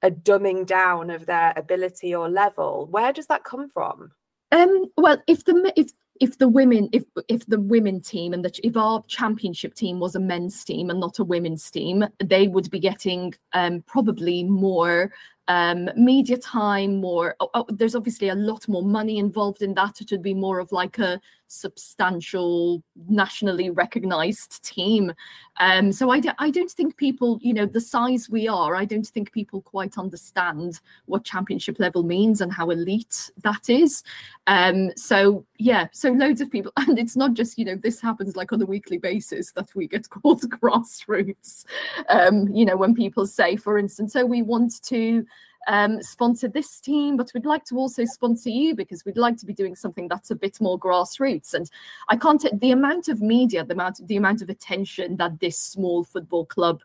a 0.02 0.10
dumbing 0.10 0.66
down 0.66 1.12
of 1.12 1.28
their 1.28 1.54
ability 1.56 2.16
or 2.16 2.28
level? 2.28 2.88
Where 2.90 3.14
does 3.14 3.28
that 3.28 3.44
come 3.44 3.70
from? 3.70 4.14
Um, 4.52 4.86
well, 4.98 5.22
if 5.28 5.46
the 5.46 5.74
if 5.76 5.92
if 6.20 6.38
the 6.38 6.48
women 6.48 6.90
if 6.92 7.04
if 7.28 7.46
the 7.46 7.60
women 7.60 8.02
team 8.02 8.34
and 8.34 8.44
the, 8.44 8.52
if 8.64 8.76
our 8.76 9.04
championship 9.08 9.74
team 9.74 10.00
was 10.00 10.16
a 10.16 10.20
men's 10.20 10.64
team 10.64 10.90
and 10.90 11.00
not 11.00 11.20
a 11.20 11.24
women's 11.24 11.70
team 11.72 12.06
they 12.24 12.48
would 12.48 12.70
be 12.70 12.80
getting 12.80 13.34
um, 13.54 13.82
probably 13.88 14.44
more 14.44 15.12
um, 15.50 15.90
media 15.98 16.38
time, 16.38 16.98
more. 16.98 17.36
Oh, 17.40 17.50
oh, 17.56 17.66
there's 17.70 17.96
obviously 17.96 18.30
a 18.30 18.36
lot 18.36 18.68
more 18.68 18.84
money 18.84 19.18
involved 19.18 19.64
in 19.64 19.74
that. 19.74 20.00
It 20.00 20.12
would 20.12 20.22
be 20.22 20.36
more 20.36 20.60
of 20.60 20.72
like 20.72 21.00
a 21.00 21.20
substantial, 21.48 22.84
nationally 23.08 23.72
recognized 23.72 24.64
team. 24.64 25.12
Um, 25.60 25.92
so 25.92 26.12
I, 26.12 26.20
d- 26.20 26.30
I 26.38 26.52
don't 26.52 26.70
think 26.72 26.96
people, 26.98 27.40
you 27.42 27.54
know, 27.54 27.66
the 27.66 27.82
size 27.82 28.30
we 28.30 28.48
are, 28.48 28.76
I 28.76 28.86
don't 28.86 29.08
think 29.08 29.32
people 29.32 29.62
quite 29.62 29.98
understand 29.98 30.80
what 31.06 31.26
championship 31.26 31.80
level 31.80 32.04
means 32.04 32.42
and 32.42 32.54
how 32.54 32.70
elite 32.70 33.32
that 33.44 33.70
is. 33.70 34.04
Um, 34.46 34.92
so 34.96 35.46
yeah, 35.58 35.88
so 35.92 36.12
loads 36.12 36.42
of 36.42 36.52
people, 36.52 36.72
and 36.78 37.00
it's 37.00 37.18
not 37.18 37.34
just, 37.34 37.58
you 37.58 37.66
know, 37.66 37.76
this 37.76 38.00
happens 38.00 38.36
like 38.36 38.54
on 38.54 38.62
a 38.62 38.68
weekly 38.68 39.00
basis 39.00 39.52
that 39.54 39.74
we 39.76 39.88
get 39.88 40.08
called 40.12 40.44
grassroots. 40.44 41.66
Um, 42.08 42.48
you 42.50 42.66
know, 42.66 42.78
when 42.78 42.94
people 42.94 43.26
say, 43.26 43.56
for 43.56 43.80
instance, 43.80 44.14
so 44.14 44.26
we 44.26 44.44
want 44.44 44.82
to 44.84 45.26
um, 45.68 46.02
sponsor 46.02 46.48
this 46.48 46.80
team, 46.80 47.18
but 47.18 47.32
we'd 47.34 47.46
like 47.46 47.66
to 47.66 47.76
also 47.76 48.06
sponsor 48.06 48.50
you 48.50 48.76
because 48.76 49.06
we'd 49.06 49.18
like 49.18 49.38
to 49.38 49.46
be 49.46 49.54
doing 49.54 49.76
something 49.76 50.08
that's 50.08 50.32
a 50.32 50.36
bit 50.36 50.60
more 50.62 50.80
grassroots. 50.80 51.54
And 51.54 51.70
I 52.08 52.16
can't 52.16 52.44
the 52.60 52.72
amount 52.72 53.08
of 53.08 53.22
media, 53.22 53.64
the 53.64 53.74
amount 53.74 54.06
the 54.08 54.18
amount 54.18 54.42
of 54.42 54.50
attention 54.50 55.18
that 55.18 55.40
this 55.40 55.60
small 55.60 56.04
football 56.04 56.46
club 56.46 56.82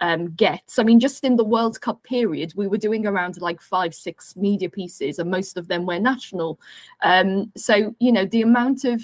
um, 0.00 0.30
gets. 0.32 0.78
I 0.78 0.84
mean, 0.84 1.00
just 1.00 1.24
in 1.24 1.36
the 1.36 1.44
World 1.44 1.80
Cup 1.80 2.02
period, 2.04 2.52
we 2.54 2.68
were 2.68 2.78
doing 2.78 3.06
around 3.06 3.40
like 3.40 3.60
five, 3.60 3.94
six 3.94 4.36
media 4.36 4.68
pieces, 4.68 5.18
and 5.18 5.30
most 5.30 5.56
of 5.56 5.68
them 5.68 5.86
were 5.86 5.98
national. 5.98 6.60
Um, 7.02 7.52
so 7.56 7.94
you 7.98 8.12
know 8.12 8.24
the 8.24 8.42
amount 8.42 8.84
of 8.84 9.02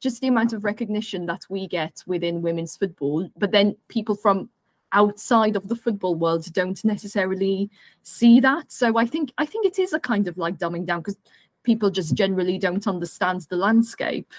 just 0.00 0.20
the 0.20 0.28
amount 0.28 0.52
of 0.52 0.64
recognition 0.64 1.26
that 1.26 1.42
we 1.48 1.68
get 1.68 2.02
within 2.06 2.42
women's 2.42 2.76
football, 2.76 3.28
but 3.36 3.52
then 3.52 3.76
people 3.88 4.16
from 4.16 4.50
outside 4.92 5.56
of 5.56 5.68
the 5.68 5.76
football 5.76 6.14
world 6.14 6.52
don't 6.52 6.84
necessarily 6.84 7.70
see 8.02 8.40
that. 8.40 8.70
So 8.70 8.98
I 8.98 9.06
think 9.06 9.32
I 9.38 9.46
think 9.46 9.66
it 9.66 9.78
is 9.78 9.92
a 9.92 10.00
kind 10.00 10.28
of 10.28 10.38
like 10.38 10.58
dumbing 10.58 10.86
down 10.86 11.00
because 11.00 11.16
people 11.62 11.90
just 11.90 12.14
generally 12.14 12.58
don't 12.58 12.86
understand 12.86 13.42
the 13.42 13.56
landscape. 13.56 14.32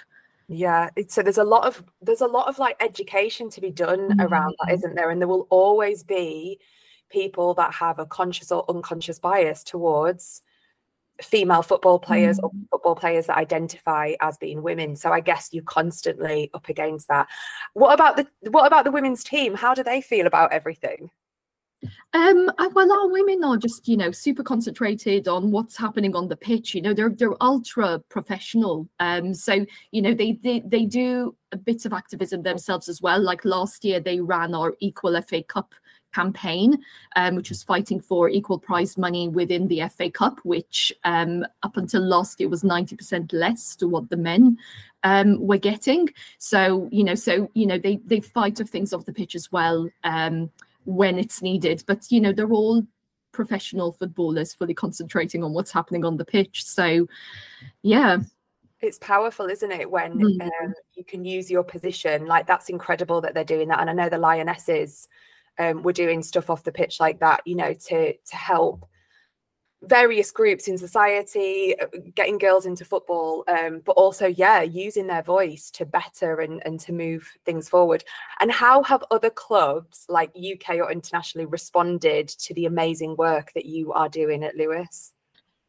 Yeah, 0.48 0.90
so 1.08 1.24
there's 1.24 1.38
a 1.38 1.44
lot 1.44 1.66
of 1.66 1.84
there's 2.02 2.22
a 2.22 2.28
lot 2.28 2.48
of 2.48 2.60
like 2.60 2.76
education 2.82 3.50
to 3.52 3.62
be 3.62 3.72
done 3.72 4.10
mm-hmm. 4.10 4.22
around 4.22 4.56
that, 4.60 4.74
isn't 4.74 4.96
there? 4.96 5.10
And 5.10 5.22
there 5.22 5.28
will 5.28 5.48
always 5.50 6.04
be 6.04 6.60
people 7.10 7.54
that 7.54 7.74
have 7.74 8.00
a 8.00 8.06
conscious 8.06 8.52
or 8.52 8.66
unconscious 8.70 9.20
bias 9.20 9.64
towards 9.64 10.42
female 11.22 11.62
football 11.62 12.00
players 12.00 12.40
mm. 12.40 12.44
or 12.44 12.52
football 12.72 12.96
players 12.96 13.28
that 13.28 13.38
identify 13.38 14.14
as 14.22 14.38
being 14.38 14.64
women 14.64 14.96
so 14.96 15.12
i 15.12 15.20
guess 15.20 15.50
you're 15.52 15.64
constantly 15.64 16.50
up 16.54 16.68
against 16.70 17.08
that 17.08 17.28
what 17.74 17.94
about 17.94 18.18
the 18.18 18.28
what 18.50 18.66
about 18.66 18.84
the 18.84 18.92
women's 18.92 19.24
team 19.24 19.54
how 19.54 19.74
do 19.74 19.84
they 19.84 20.02
feel 20.02 20.26
about 20.26 20.52
everything 20.52 21.10
um, 22.14 22.52
well, 22.74 22.92
our 22.92 23.10
women 23.10 23.44
are 23.44 23.58
just, 23.58 23.88
you 23.88 23.98
know, 23.98 24.12
super 24.12 24.44
concentrated 24.44 25.28
on 25.28 25.52
what's 25.52 25.76
happening 25.76 26.16
on 26.16 26.28
the 26.28 26.36
pitch. 26.36 26.76
You 26.76 26.82
know, 26.82 26.94
they're 26.94 27.10
they're 27.10 27.42
ultra 27.42 28.00
professional. 28.10 28.88
Um, 29.00 29.34
so 29.34 29.66
you 29.92 30.02
know, 30.02 30.14
they 30.14 30.34
they 30.44 30.62
they 30.62 30.86
do 30.86 31.36
a 31.52 31.58
bit 31.58 31.86
of 31.86 31.94
activism 31.94 32.44
themselves 32.44 32.88
as 32.88 33.02
well. 33.02 33.22
Like 33.22 33.46
last 33.46 33.84
year, 33.84 34.00
they 34.00 34.20
ran 34.20 34.54
our 34.54 34.76
Equal 34.80 35.20
FA 35.24 35.44
Cup 35.44 35.74
campaign, 36.14 36.78
um, 37.16 37.36
which 37.36 37.50
was 37.50 37.64
fighting 37.64 38.00
for 38.00 38.30
equal 38.30 38.60
prize 38.60 38.98
money 38.98 39.28
within 39.28 39.68
the 39.68 39.82
FA 39.90 40.10
Cup, 40.10 40.40
which 40.44 40.94
um, 41.04 41.46
up 41.64 41.78
until 41.78 42.02
last 42.02 42.40
year 42.40 42.50
was 42.50 42.64
90% 42.64 43.34
less 43.34 43.76
to 43.76 43.88
what 43.88 44.10
the 44.10 44.18
men 44.18 44.58
um, 45.04 45.46
were 45.46 45.58
getting. 45.58 46.10
So, 46.38 46.88
you 46.92 47.04
know, 47.04 47.16
so, 47.16 47.50
you 47.54 47.66
know, 47.66 47.78
they, 47.78 48.00
they 48.06 48.20
fight 48.20 48.60
of 48.60 48.70
things 48.70 48.94
off 48.94 49.06
the 49.06 49.14
pitch 49.14 49.36
as 49.36 49.52
well 49.52 49.90
um, 50.04 50.50
when 50.86 51.18
it's 51.18 51.42
needed. 51.42 51.84
But, 51.88 52.12
you 52.12 52.22
know, 52.22 52.32
they're 52.32 52.52
all 52.52 52.84
professional 53.32 53.92
footballers 53.92 54.54
fully 54.54 54.76
concentrating 54.76 55.44
on 55.44 55.54
what's 55.54 55.72
happening 55.72 56.06
on 56.06 56.18
the 56.18 56.26
pitch. 56.26 56.64
So, 56.64 57.08
yeah 57.82 58.18
it's 58.84 59.00
powerful 59.00 59.48
isn't 59.48 59.72
it 59.72 59.90
when 59.90 60.14
mm. 60.20 60.42
um, 60.42 60.74
you 60.94 61.04
can 61.04 61.24
use 61.24 61.50
your 61.50 61.64
position 61.64 62.26
like 62.26 62.46
that's 62.46 62.70
incredible 62.70 63.22
that 63.22 63.34
they're 63.34 63.44
doing 63.44 63.68
that 63.70 63.80
and 63.80 63.90
i 63.90 63.94
know 63.94 64.10
the 64.10 64.18
lionesses 64.18 65.08
um, 65.60 65.84
we're 65.84 65.92
doing 65.92 66.24
stuff 66.24 66.50
off 66.50 66.64
the 66.64 66.72
pitch 66.72 67.00
like 67.00 67.20
that, 67.20 67.42
you 67.46 67.56
know, 67.56 67.74
to 67.74 68.14
to 68.14 68.36
help 68.36 68.88
various 69.84 70.32
groups 70.32 70.68
in 70.68 70.78
society 70.78 71.76
uh, 71.80 71.86
getting 72.16 72.38
girls 72.38 72.66
into 72.66 72.86
football 72.86 73.44
um, 73.50 73.82
but 73.86 73.92
also 73.94 74.28
yeah 74.28 74.62
using 74.62 75.08
their 75.08 75.22
voice 75.22 75.70
to 75.70 75.86
better 75.86 76.40
and, 76.40 76.62
and 76.66 76.80
to 76.80 76.94
move 76.94 77.30
things 77.46 77.68
forward. 77.68 78.04
And 78.40 78.52
how 78.52 78.84
have 78.84 79.04
other 79.12 79.30
clubs 79.30 80.06
like 80.08 80.32
uk 80.36 80.70
or 80.70 80.92
internationally 80.92 81.46
responded 81.46 82.30
to 82.30 82.54
the 82.54 82.66
amazing 82.66 83.16
work 83.18 83.52
that 83.56 83.66
you 83.66 83.92
are 83.94 84.10
doing 84.10 84.44
at 84.44 84.56
lewes 84.56 85.12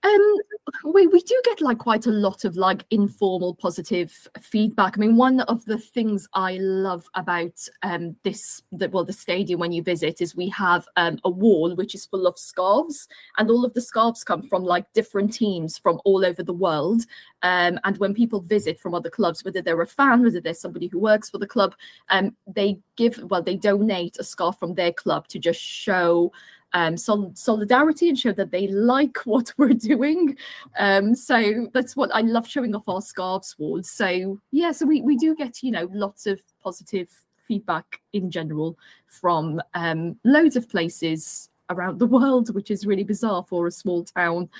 um, 0.04 0.36
we, 0.84 1.06
we 1.06 1.20
do 1.20 1.40
get 1.44 1.60
like 1.60 1.78
quite 1.78 2.06
a 2.06 2.10
lot 2.10 2.44
of 2.44 2.56
like 2.56 2.84
informal 2.90 3.54
positive 3.54 4.28
feedback. 4.40 4.96
I 4.96 5.00
mean, 5.00 5.16
one 5.16 5.40
of 5.40 5.64
the 5.64 5.78
things 5.78 6.28
I 6.34 6.58
love 6.58 7.08
about 7.14 7.58
um 7.82 8.16
this 8.22 8.62
the 8.70 8.88
well 8.90 9.04
the 9.04 9.12
stadium 9.12 9.60
when 9.60 9.72
you 9.72 9.82
visit 9.82 10.20
is 10.20 10.36
we 10.36 10.48
have 10.50 10.86
um, 10.96 11.18
a 11.24 11.30
wall 11.30 11.74
which 11.74 11.94
is 11.94 12.06
full 12.06 12.26
of 12.26 12.38
scarves, 12.38 13.08
and 13.38 13.50
all 13.50 13.64
of 13.64 13.72
the 13.72 13.80
scarves 13.80 14.24
come 14.24 14.42
from 14.42 14.62
like 14.62 14.92
different 14.92 15.32
teams 15.32 15.78
from 15.78 16.00
all 16.04 16.24
over 16.24 16.42
the 16.42 16.52
world. 16.52 17.02
Um, 17.42 17.78
and 17.84 17.96
when 17.98 18.14
people 18.14 18.40
visit 18.40 18.78
from 18.78 18.94
other 18.94 19.10
clubs, 19.10 19.44
whether 19.44 19.62
they're 19.62 19.80
a 19.82 19.86
fan, 19.86 20.22
whether 20.22 20.40
they're 20.40 20.54
somebody 20.54 20.88
who 20.88 20.98
works 20.98 21.30
for 21.30 21.38
the 21.38 21.46
club, 21.46 21.74
um, 22.10 22.36
they 22.46 22.78
give 22.96 23.18
well 23.30 23.42
they 23.42 23.56
donate 23.56 24.16
a 24.18 24.24
scarf 24.24 24.58
from 24.58 24.74
their 24.74 24.92
club 24.92 25.28
to 25.28 25.38
just 25.38 25.60
show 25.60 26.30
um, 26.74 26.96
sol- 26.96 27.32
solidarity 27.34 28.08
and 28.08 28.18
show 28.18 28.32
that 28.32 28.50
they 28.50 28.66
like 28.66 29.18
what 29.24 29.52
we're 29.56 29.72
doing. 29.72 30.36
Um, 30.78 31.14
so 31.14 31.68
that's 31.72 31.96
what 31.96 32.14
I 32.14 32.20
love 32.20 32.46
showing 32.46 32.74
off 32.74 32.88
our 32.88 33.00
scarves 33.00 33.56
walls. 33.58 33.90
So 33.90 34.40
yeah, 34.50 34.72
so 34.72 34.84
we, 34.84 35.00
we 35.00 35.16
do 35.16 35.34
get, 35.34 35.62
you 35.62 35.70
know, 35.70 35.88
lots 35.92 36.26
of 36.26 36.40
positive 36.62 37.08
feedback 37.46 38.00
in 38.12 38.30
general 38.30 38.76
from 39.06 39.62
um, 39.74 40.16
loads 40.24 40.56
of 40.56 40.68
places 40.68 41.48
around 41.70 41.98
the 41.98 42.06
world, 42.06 42.54
which 42.54 42.70
is 42.70 42.86
really 42.86 43.04
bizarre 43.04 43.44
for 43.48 43.66
a 43.66 43.70
small 43.70 44.04
town. 44.04 44.50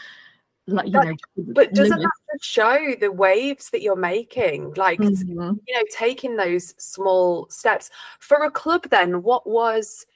Like, 0.67 0.87
you 0.87 0.93
but, 0.93 1.05
know, 1.05 1.15
but 1.37 1.75
doesn't 1.75 2.01
that 2.01 2.11
show 2.41 2.95
the 2.99 3.13
waves 3.13 3.69
that 3.71 3.83
you're 3.83 3.97
making? 3.97 4.73
Like, 4.75 4.99
mm-hmm. 4.99 5.53
you 5.67 5.75
know, 5.75 5.83
taking 5.91 6.37
those 6.37 6.75
small 6.83 7.47
steps 7.51 7.91
for 8.21 8.45
a 8.45 8.51
club. 8.51 8.89
Then, 8.89 9.23
what 9.23 9.47
was 9.47 10.07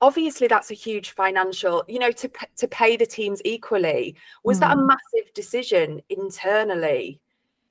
obviously 0.00 0.46
that's 0.46 0.70
a 0.70 0.74
huge 0.74 1.10
financial 1.10 1.84
you 1.88 1.98
know 1.98 2.10
to 2.10 2.30
to 2.56 2.66
pay 2.68 2.96
the 2.96 3.06
teams 3.06 3.40
equally 3.44 4.16
was 4.44 4.58
mm. 4.58 4.60
that 4.60 4.76
a 4.76 4.80
mm. 4.80 4.86
massive 4.86 5.32
decision 5.34 6.00
internally 6.08 7.20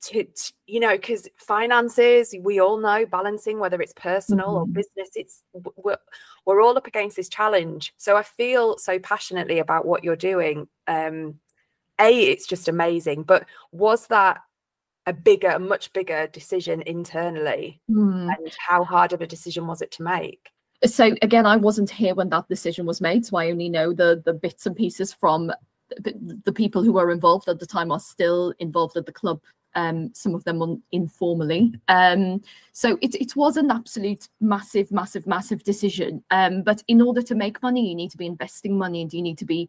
to, 0.00 0.24
to 0.24 0.52
you 0.66 0.80
know 0.80 0.96
because 0.96 1.28
finances 1.36 2.34
we 2.40 2.60
all 2.60 2.78
know 2.78 3.04
balancing 3.06 3.58
whether 3.58 3.80
it's 3.80 3.92
personal 3.94 4.46
mm-hmm. 4.46 4.56
or 4.56 4.66
business 4.66 5.10
it's 5.14 5.42
we're, 5.76 5.98
we're 6.46 6.62
all 6.62 6.76
up 6.76 6.86
against 6.86 7.16
this 7.16 7.28
challenge 7.28 7.92
so 7.98 8.16
i 8.16 8.22
feel 8.22 8.78
so 8.78 8.98
passionately 8.98 9.58
about 9.58 9.84
what 9.84 10.04
you're 10.04 10.16
doing 10.16 10.66
um 10.86 11.34
a 12.00 12.30
it's 12.30 12.46
just 12.46 12.68
amazing 12.68 13.22
but 13.22 13.44
was 13.72 14.06
that 14.06 14.38
a 15.06 15.12
bigger 15.12 15.48
a 15.48 15.58
much 15.58 15.92
bigger 15.92 16.26
decision 16.28 16.82
internally 16.82 17.80
mm. 17.90 18.28
and 18.28 18.56
how 18.58 18.84
hard 18.84 19.12
of 19.12 19.20
a 19.20 19.26
decision 19.26 19.66
was 19.66 19.82
it 19.82 19.90
to 19.90 20.02
make 20.02 20.50
so 20.84 21.14
again 21.22 21.46
i 21.46 21.56
wasn't 21.56 21.90
here 21.90 22.14
when 22.14 22.28
that 22.28 22.48
decision 22.48 22.86
was 22.86 23.00
made 23.00 23.24
so 23.24 23.36
i 23.36 23.50
only 23.50 23.68
know 23.68 23.92
the 23.92 24.22
the 24.24 24.32
bits 24.32 24.66
and 24.66 24.76
pieces 24.76 25.12
from 25.12 25.52
the, 25.98 26.52
people 26.52 26.84
who 26.84 26.92
were 26.92 27.10
involved 27.10 27.48
at 27.48 27.58
the 27.58 27.66
time 27.66 27.90
are 27.90 27.98
still 27.98 28.54
involved 28.60 28.96
at 28.96 29.06
the 29.06 29.12
club 29.12 29.40
um, 29.74 30.10
some 30.14 30.34
of 30.34 30.44
them 30.44 30.82
informally. 30.92 31.72
Um, 31.88 32.42
so 32.72 32.98
it, 33.00 33.14
it 33.14 33.36
was 33.36 33.56
an 33.56 33.70
absolute 33.70 34.28
massive, 34.40 34.90
massive, 34.90 35.26
massive 35.26 35.62
decision. 35.62 36.24
Um, 36.30 36.62
but 36.62 36.82
in 36.88 37.00
order 37.00 37.22
to 37.22 37.34
make 37.34 37.62
money, 37.62 37.88
you 37.88 37.94
need 37.94 38.10
to 38.10 38.16
be 38.16 38.26
investing 38.26 38.76
money 38.76 39.02
and 39.02 39.12
you 39.12 39.22
need 39.22 39.38
to 39.38 39.44
be 39.44 39.68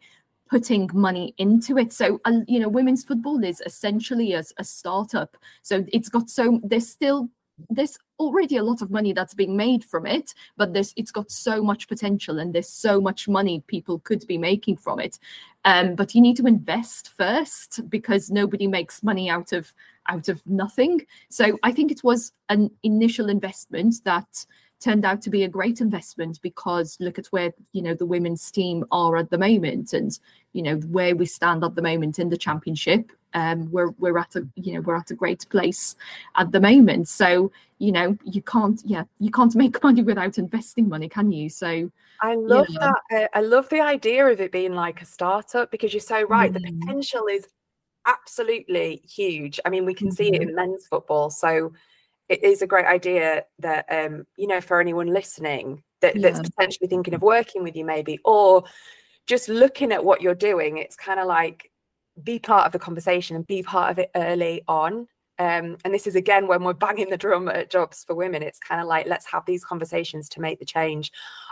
putting 0.50 0.90
money 0.94 1.34
into 1.38 1.78
it. 1.78 1.94
So, 1.94 2.20
uh, 2.26 2.40
you 2.48 2.60
know, 2.60 2.68
women's 2.68 3.04
football 3.04 3.44
is 3.44 3.62
essentially 3.66 4.34
a, 4.34 4.44
a 4.58 4.64
startup. 4.64 5.38
So 5.62 5.86
it's 5.94 6.10
got 6.10 6.30
so, 6.30 6.60
there's 6.64 6.90
still 6.90 7.30
there's 7.70 7.98
already 8.22 8.58
a 8.58 8.64
lot 8.64 8.82
of 8.82 8.92
money 8.92 9.14
that's 9.14 9.34
being 9.34 9.58
made 9.58 9.84
from 9.84 10.06
it 10.06 10.34
but 10.58 10.74
this 10.74 10.94
it's 10.96 11.12
got 11.12 11.32
so 11.32 11.64
much 11.64 11.88
potential 11.88 12.40
and 12.40 12.54
there's 12.54 12.70
so 12.70 13.02
much 13.02 13.28
money 13.28 13.64
people 13.68 14.00
could 14.00 14.26
be 14.28 14.38
making 14.38 14.78
from 14.78 15.00
it. 15.00 15.20
Um, 15.66 15.96
but 15.96 16.16
you 16.16 16.22
need 16.22 16.38
to 16.38 16.48
invest 16.48 17.10
first 17.10 17.88
because 17.90 18.32
nobody 18.32 18.68
makes 18.68 19.04
money 19.04 19.30
out 19.30 19.52
of 19.52 19.74
out 20.08 20.30
of 20.30 20.46
nothing. 20.46 21.06
So 21.30 21.60
i 21.64 21.72
think 21.72 21.92
it 21.92 22.04
was 22.04 22.32
an 22.50 22.72
initial 22.84 23.30
investment 23.30 23.96
that 24.06 24.46
turned 24.82 25.06
out 25.06 25.22
to 25.22 25.30
be 25.30 25.44
a 25.44 25.50
great 25.50 25.80
investment 25.80 26.42
because 26.42 26.98
look 27.00 27.20
at 27.20 27.28
where 27.28 27.54
you 27.72 27.82
know 27.82 27.94
the 27.94 28.06
women's 28.06 28.52
team 28.52 28.84
are 28.92 29.18
at 29.18 29.30
the 29.30 29.38
moment 29.38 29.94
and 29.94 30.20
you 30.54 30.62
know 30.62 30.76
where 30.78 31.16
we 31.16 31.26
stand 31.26 31.64
at 31.64 31.76
the 31.76 31.82
moment 31.82 32.20
in 32.20 32.30
the 32.30 32.38
championship 32.38 33.12
um 33.34 33.72
we're 33.72 33.92
we're 34.00 34.18
at 34.18 34.36
a 34.36 34.46
you 34.56 34.74
know 34.74 34.82
we're 34.82 34.96
at 34.96 35.12
a 35.12 35.16
great 35.16 35.48
place 35.50 35.96
at 36.36 36.52
the 36.52 36.60
moment 36.60 37.08
so 37.08 37.52
you 37.78 37.92
know 37.92 38.18
you 38.26 38.42
can't 38.42 38.82
yeah 38.86 39.04
you 39.20 39.32
can't 39.32 39.56
make 39.56 39.82
money 39.84 40.02
without 40.02 40.38
investing 40.38 40.90
money 40.90 41.08
can 41.08 41.32
you 41.32 41.50
so 41.50 41.90
I 42.24 42.36
love 42.36 42.68
that. 42.80 43.02
Uh, 43.12 43.28
I 43.34 43.42
love 43.42 43.68
the 43.70 43.82
idea 43.82 44.28
of 44.28 44.40
it 44.40 44.52
being 44.52 44.76
like 44.76 45.02
a 45.02 45.06
startup 45.06 45.72
because 45.72 45.92
you're 45.92 46.02
so 46.02 46.22
right. 46.22 46.54
Mm-hmm. 46.54 46.80
The 46.80 46.86
potential 46.86 47.26
is 47.26 47.48
absolutely 48.06 49.02
huge. 49.04 49.60
I 49.66 49.70
mean, 49.70 49.86
we 49.86 49.96
can 49.96 50.10
mm-hmm. 50.10 50.16
see 50.16 50.28
it 50.28 50.34
mm-hmm. 50.42 50.50
in 50.50 50.56
men's 50.56 50.86
football. 50.86 51.32
So 51.32 51.74
it 52.32 52.44
is 52.44 52.62
a 52.62 52.68
great 52.68 52.86
idea 52.86 53.44
that 53.60 53.86
um, 53.92 54.26
you 54.38 54.48
know, 54.48 54.62
for 54.62 54.80
anyone 54.80 55.08
listening 55.08 55.84
that, 56.00 56.16
yeah. 56.16 56.22
that's 56.22 56.50
potentially 56.50 56.88
thinking 56.88 57.14
of 57.14 57.22
working 57.22 57.62
with 57.62 57.76
you, 57.76 57.84
maybe, 57.84 58.20
or 58.24 58.64
just 59.28 59.50
looking 59.50 59.92
at 59.92 60.04
what 60.04 60.22
you're 60.22 60.34
doing, 60.34 60.78
it's 60.78 60.96
kind 60.96 61.20
of 61.20 61.28
like 61.28 61.70
be 62.24 62.40
part 62.40 62.66
of 62.66 62.72
the 62.72 62.80
conversation 62.80 63.36
and 63.36 63.46
be 63.46 63.62
part 63.62 63.92
of 63.92 64.00
it 64.00 64.12
early 64.16 64.64
on. 64.70 65.08
Um, 65.40 65.78
and 65.84 65.94
this 65.94 66.08
is 66.08 66.16
again 66.16 66.48
when 66.48 66.64
we're 66.64 66.74
banging 66.74 67.10
the 67.10 67.18
drum 67.18 67.50
at 67.50 67.70
jobs 67.70 68.06
for 68.06 68.16
women. 68.16 68.44
It's 68.44 68.60
kind 68.60 68.80
of 68.80 68.88
like 68.88 69.08
let's 69.08 69.26
have 69.26 69.46
these 69.46 69.66
conversations 69.66 70.30
to 70.30 70.42
make 70.42 70.60
the 70.60 70.66
change. 70.66 71.12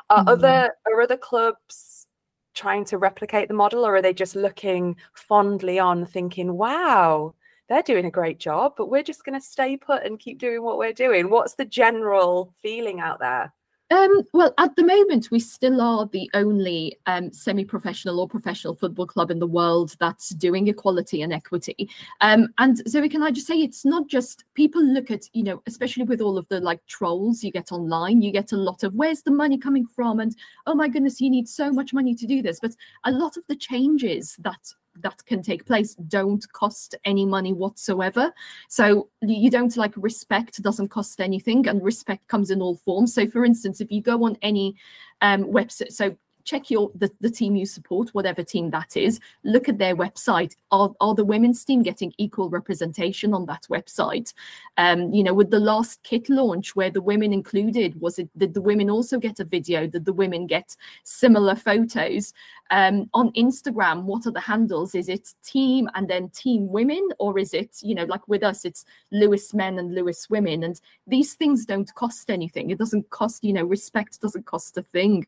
Are 0.09 0.19
mm-hmm. 0.19 0.29
other 0.29 0.73
are 0.85 1.01
other 1.01 1.17
clubs 1.17 2.07
trying 2.55 2.85
to 2.85 2.97
replicate 2.97 3.49
the 3.49 3.53
model, 3.53 3.85
or 3.85 3.95
are 3.95 4.01
they 4.01 4.13
just 4.13 4.35
looking 4.35 4.95
fondly 5.13 5.77
on, 5.77 6.05
thinking, 6.05 6.53
"Wow, 6.53 7.35
they're 7.69 7.83
doing 7.83 8.05
a 8.05 8.11
great 8.11 8.39
job, 8.39 8.73
but 8.75 8.89
we're 8.89 9.03
just 9.03 9.23
going 9.23 9.39
to 9.39 9.45
stay 9.45 9.77
put 9.77 10.03
and 10.03 10.19
keep 10.19 10.39
doing 10.39 10.63
what 10.63 10.77
we're 10.77 10.93
doing"? 10.93 11.29
What's 11.29 11.53
the 11.53 11.65
general 11.65 12.53
feeling 12.61 12.99
out 12.99 13.19
there? 13.19 13.53
Um, 13.91 14.21
well, 14.33 14.53
at 14.59 14.75
the 14.75 14.83
moment, 14.83 15.31
we 15.31 15.39
still 15.39 15.81
are 15.81 16.05
the 16.05 16.29
only 16.35 16.99
um, 17.07 17.33
semi-professional 17.33 18.19
or 18.19 18.27
professional 18.27 18.75
football 18.75 19.07
club 19.07 19.31
in 19.31 19.39
the 19.39 19.47
world 19.47 19.95
that's 19.99 20.29
doing 20.29 20.67
equality 20.67 21.23
and 21.23 21.33
equity. 21.33 21.89
Um, 22.21 22.49
and 22.59 22.87
Zoe, 22.87 23.09
can 23.09 23.23
I 23.23 23.31
just 23.31 23.47
say, 23.47 23.55
it's 23.55 23.85
not 23.85 24.07
just 24.07 24.45
people 24.53 24.83
look 24.83 25.09
at, 25.09 25.23
you 25.33 25.41
know, 25.41 25.63
especially 25.65 26.03
with 26.03 26.21
all 26.21 26.37
of 26.37 26.47
the 26.49 26.59
like 26.59 26.85
trolls 26.85 27.43
you 27.43 27.51
get 27.51 27.71
online, 27.71 28.21
you 28.21 28.31
get 28.31 28.51
a 28.51 28.57
lot 28.57 28.83
of 28.83 28.93
where's 28.93 29.23
the 29.23 29.31
money 29.31 29.57
coming 29.57 29.87
from, 29.87 30.19
and 30.19 30.35
oh 30.67 30.75
my 30.75 30.87
goodness, 30.87 31.19
you 31.19 31.31
need 31.31 31.49
so 31.49 31.71
much 31.71 31.91
money 31.91 32.13
to 32.13 32.27
do 32.27 32.43
this. 32.43 32.59
But 32.59 32.75
a 33.05 33.11
lot 33.11 33.37
of 33.37 33.47
the 33.47 33.55
changes 33.55 34.35
that 34.41 34.71
that 34.97 35.23
can 35.25 35.41
take 35.41 35.65
place 35.65 35.95
don't 35.95 36.51
cost 36.53 36.95
any 37.05 37.25
money 37.25 37.53
whatsoever. 37.53 38.33
So 38.67 39.09
you 39.21 39.49
don't 39.49 39.75
like 39.77 39.93
respect 39.95 40.61
doesn't 40.61 40.89
cost 40.89 41.21
anything, 41.21 41.67
and 41.67 41.83
respect 41.83 42.27
comes 42.27 42.51
in 42.51 42.61
all 42.61 42.77
forms. 42.77 43.13
So, 43.13 43.27
for 43.27 43.45
instance, 43.45 43.81
if 43.81 43.91
you 43.91 44.01
go 44.01 44.25
on 44.25 44.37
any 44.41 44.75
um, 45.21 45.45
website, 45.45 45.91
so 45.91 46.15
check 46.49 46.71
your 46.71 46.89
the, 46.95 47.11
the 47.21 47.29
team 47.29 47.55
you 47.55 47.65
support 47.65 48.09
whatever 48.09 48.41
team 48.41 48.71
that 48.71 48.97
is 48.97 49.19
look 49.43 49.69
at 49.69 49.77
their 49.77 49.95
website 49.95 50.55
are, 50.71 50.91
are 50.99 51.13
the 51.13 51.23
women's 51.23 51.63
team 51.63 51.83
getting 51.83 52.11
equal 52.17 52.49
representation 52.49 53.33
on 53.35 53.45
that 53.45 53.63
website 53.69 54.33
um 54.77 55.13
you 55.13 55.23
know 55.23 55.33
with 55.33 55.51
the 55.51 55.59
last 55.59 56.01
kit 56.01 56.27
launch 56.27 56.75
where 56.75 56.89
the 56.89 57.01
women 57.01 57.31
included 57.31 57.99
was 58.01 58.17
it 58.17 58.29
did 58.37 58.55
the 58.55 58.61
women 58.61 58.89
also 58.89 59.19
get 59.19 59.39
a 59.39 59.43
video 59.43 59.85
did 59.85 60.05
the 60.05 60.13
women 60.13 60.47
get 60.47 60.75
similar 61.03 61.55
photos 61.55 62.33
um, 62.71 63.09
on 63.13 63.31
Instagram, 63.31 64.03
what 64.03 64.27
are 64.27 64.31
the 64.31 64.39
handles? 64.39 64.93
Is 64.93 65.09
it 65.09 65.33
team 65.43 65.89
and 65.95 66.07
then 66.07 66.29
team 66.29 66.67
women, 66.69 67.07
or 67.17 67.39
is 67.39 67.53
it, 67.53 67.77
you 67.81 67.95
know, 67.95 68.05
like 68.05 68.27
with 68.27 68.43
us, 68.43 68.63
it's 68.63 68.85
lewes 69.11 69.53
men 69.53 69.79
and 69.79 69.95
lewes 69.95 70.27
women? 70.29 70.63
And 70.63 70.79
these 71.07 71.33
things 71.33 71.65
don't 71.65 71.93
cost 71.95 72.29
anything. 72.29 72.69
It 72.69 72.77
doesn't 72.77 73.09
cost, 73.09 73.43
you 73.43 73.53
know, 73.53 73.63
respect 73.63 74.21
doesn't 74.21 74.45
cost 74.45 74.77
a 74.77 74.83
thing. 74.83 75.25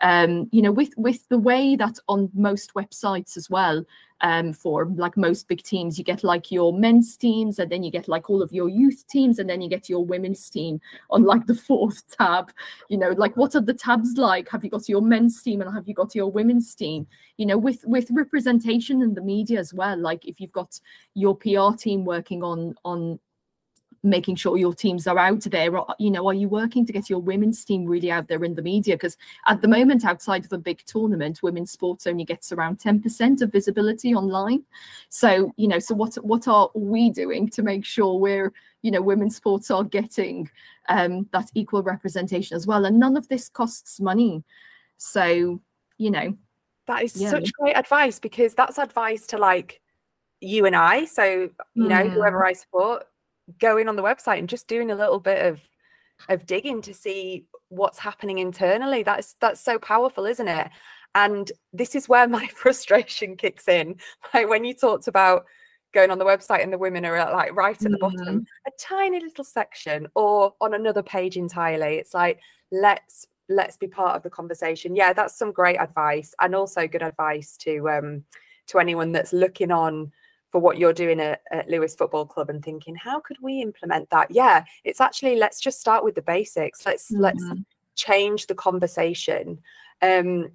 Um, 0.00 0.48
you 0.52 0.60
know, 0.62 0.72
with 0.72 0.90
with 0.96 1.26
the 1.28 1.38
way 1.38 1.76
that 1.76 1.98
on 2.08 2.30
most 2.34 2.74
websites 2.74 3.36
as 3.36 3.48
well, 3.48 3.84
um, 4.24 4.54
for 4.54 4.86
like 4.86 5.16
most 5.16 5.48
big 5.48 5.62
teams. 5.62 5.98
You 5.98 6.04
get 6.04 6.24
like 6.24 6.50
your 6.50 6.72
men's 6.72 7.16
teams, 7.16 7.58
and 7.58 7.70
then 7.70 7.82
you 7.82 7.90
get 7.90 8.08
like 8.08 8.30
all 8.30 8.42
of 8.42 8.52
your 8.52 8.68
youth 8.70 9.04
teams, 9.08 9.38
and 9.38 9.48
then 9.48 9.60
you 9.60 9.68
get 9.68 9.88
your 9.88 10.04
women's 10.04 10.48
team 10.48 10.80
on 11.10 11.24
like 11.24 11.46
the 11.46 11.54
fourth 11.68 12.02
tab. 12.16 12.50
You 12.88 12.98
know, 12.98 13.10
like 13.10 13.36
what 13.36 13.54
are 13.54 13.60
the 13.60 13.74
tabs 13.74 14.16
like? 14.16 14.48
Have 14.48 14.64
you 14.64 14.70
got 14.70 14.88
your 14.88 15.02
men's 15.02 15.42
team 15.42 15.60
and 15.60 15.72
have 15.72 15.86
you 15.86 15.94
got 15.94 16.14
your 16.14 16.30
women's 16.30 16.74
team? 16.74 17.06
You 17.36 17.46
know, 17.46 17.58
with 17.58 17.84
with 17.84 18.08
representation 18.10 19.02
in 19.02 19.14
the 19.14 19.20
media 19.22 19.58
as 19.58 19.74
well. 19.74 19.98
Like 19.98 20.26
if 20.26 20.40
you've 20.40 20.52
got 20.52 20.80
your 21.12 21.36
PR 21.36 21.76
team 21.76 22.04
working 22.04 22.42
on 22.42 22.74
on 22.84 23.18
making 24.04 24.36
sure 24.36 24.58
your 24.58 24.74
teams 24.74 25.06
are 25.06 25.18
out 25.18 25.40
there. 25.44 25.70
You 25.98 26.10
know 26.10 26.26
are 26.28 26.34
you 26.34 26.48
working 26.48 26.84
to 26.86 26.92
get 26.92 27.08
your 27.10 27.18
women's 27.18 27.64
team 27.64 27.86
really 27.86 28.10
out 28.10 28.28
there 28.28 28.44
in 28.44 28.54
the 28.54 28.62
media? 28.62 28.94
Because 28.94 29.16
at 29.46 29.62
the 29.62 29.68
moment 29.68 30.04
outside 30.04 30.44
of 30.44 30.52
a 30.52 30.58
big 30.58 30.82
tournament 30.86 31.42
women's 31.42 31.72
sports 31.72 32.06
only 32.06 32.24
gets 32.24 32.52
around 32.52 32.78
10% 32.78 33.40
of 33.40 33.50
visibility 33.50 34.14
online. 34.14 34.62
So 35.08 35.52
you 35.56 35.66
know 35.66 35.78
so 35.78 35.94
what 35.94 36.14
what 36.16 36.46
are 36.46 36.70
we 36.74 37.10
doing 37.10 37.48
to 37.50 37.62
make 37.62 37.84
sure 37.84 38.18
we're 38.18 38.52
you 38.82 38.90
know 38.90 39.00
women's 39.00 39.36
sports 39.36 39.70
are 39.70 39.84
getting 39.84 40.50
um, 40.90 41.26
that 41.32 41.48
equal 41.54 41.82
representation 41.82 42.56
as 42.56 42.66
well? 42.66 42.84
And 42.84 43.00
none 43.00 43.16
of 43.16 43.26
this 43.28 43.48
costs 43.48 44.00
money. 44.00 44.44
So 44.98 45.60
you 45.96 46.10
know 46.10 46.36
that 46.86 47.02
is 47.02 47.16
yeah. 47.16 47.30
such 47.30 47.52
great 47.54 47.76
advice 47.76 48.18
because 48.18 48.52
that's 48.52 48.78
advice 48.78 49.26
to 49.28 49.38
like 49.38 49.80
you 50.40 50.66
and 50.66 50.76
I. 50.76 51.06
So 51.06 51.48
you 51.74 51.88
know 51.88 52.04
mm. 52.04 52.10
whoever 52.10 52.44
I 52.44 52.52
support 52.52 53.06
going 53.58 53.88
on 53.88 53.96
the 53.96 54.02
website 54.02 54.38
and 54.38 54.48
just 54.48 54.68
doing 54.68 54.90
a 54.90 54.96
little 54.96 55.20
bit 55.20 55.44
of 55.44 55.60
of 56.28 56.46
digging 56.46 56.80
to 56.82 56.94
see 56.94 57.46
what's 57.68 57.98
happening 57.98 58.38
internally. 58.38 59.02
That's 59.02 59.34
that's 59.40 59.60
so 59.60 59.78
powerful 59.78 60.26
isn't 60.26 60.48
it? 60.48 60.68
And 61.14 61.50
this 61.72 61.94
is 61.94 62.08
where 62.08 62.28
my 62.38 62.46
frustration 62.48 63.36
kicks 63.36 63.68
in. 63.68 63.96
Like 64.32 64.48
when 64.48 64.64
you 64.64 64.74
talked 64.74 65.08
about 65.08 65.44
going 65.92 66.10
on 66.10 66.18
the 66.18 66.24
website 66.24 66.62
and 66.62 66.72
the 66.72 66.78
women 66.78 67.04
are 67.04 67.16
like 67.32 67.54
right 67.54 67.76
at 67.76 67.82
the 67.82 67.90
mm-hmm. 67.90 68.16
bottom 68.16 68.46
a 68.66 68.70
tiny 68.80 69.20
little 69.20 69.44
section 69.44 70.08
or 70.16 70.52
on 70.60 70.74
another 70.74 71.02
page 71.02 71.36
entirely. 71.36 71.96
It's 71.96 72.14
like 72.14 72.40
let's 72.72 73.26
let's 73.48 73.76
be 73.76 73.86
part 73.86 74.16
of 74.16 74.22
the 74.22 74.30
conversation. 74.30 74.96
Yeah 74.96 75.12
that's 75.12 75.36
some 75.36 75.52
great 75.52 75.80
advice 75.80 76.34
and 76.40 76.54
also 76.54 76.88
good 76.88 77.02
advice 77.02 77.56
to 77.58 77.88
um 77.90 78.24
to 78.66 78.78
anyone 78.78 79.12
that's 79.12 79.32
looking 79.32 79.70
on 79.70 80.10
for 80.54 80.60
what 80.60 80.78
you're 80.78 80.92
doing 80.92 81.18
at, 81.18 81.42
at, 81.50 81.68
Lewes 81.68 81.96
Football 81.96 82.26
Club 82.26 82.48
and 82.48 82.64
thinking, 82.64 82.94
how 82.94 83.18
could 83.18 83.38
we 83.42 83.60
implement 83.60 84.08
that? 84.10 84.30
Yeah, 84.30 84.62
it's 84.84 85.00
actually 85.00 85.34
let's 85.34 85.58
just 85.58 85.80
start 85.80 86.04
with 86.04 86.14
the 86.14 86.22
basics. 86.22 86.86
Let's 86.86 87.10
mm-hmm. 87.10 87.22
let's 87.22 87.44
change 87.96 88.46
the 88.46 88.54
conversation. 88.54 89.58
Um, 90.00 90.52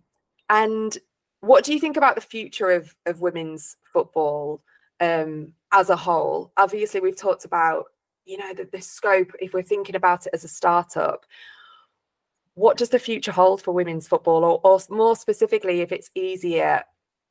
and 0.49 0.97
what 1.41 1.65
do 1.65 1.73
you 1.73 1.81
think 1.81 1.97
about 1.97 2.15
the 2.15 2.21
future 2.21 2.69
of 2.69 2.95
of 3.05 3.19
women's 3.19 3.75
football 3.91 4.61
um, 5.01 5.51
as 5.73 5.89
a 5.89 5.97
whole? 5.97 6.53
Obviously, 6.55 7.01
we've 7.01 7.17
talked 7.17 7.43
about 7.43 7.87
you 8.23 8.37
know 8.37 8.53
the, 8.53 8.69
the 8.71 8.79
scope. 8.79 9.33
If 9.41 9.53
we're 9.53 9.63
thinking 9.63 9.97
about 9.97 10.27
it 10.27 10.33
as 10.33 10.45
a 10.45 10.47
startup, 10.47 11.25
what 12.53 12.77
does 12.77 12.87
the 12.87 12.99
future 12.99 13.33
hold 13.33 13.61
for 13.61 13.73
women's 13.73 14.07
football, 14.07 14.45
or, 14.45 14.61
or 14.63 14.79
more 14.89 15.17
specifically, 15.17 15.81
if 15.81 15.91
it's 15.91 16.09
easier 16.15 16.83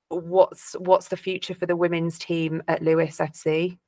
what's 0.08 0.74
what's 0.74 1.08
the 1.08 1.16
future 1.16 1.54
for 1.54 1.66
the 1.66 1.76
women's 1.76 2.18
team 2.18 2.62
at 2.68 2.82
Lewes 2.82 3.18
FC? 3.18 3.78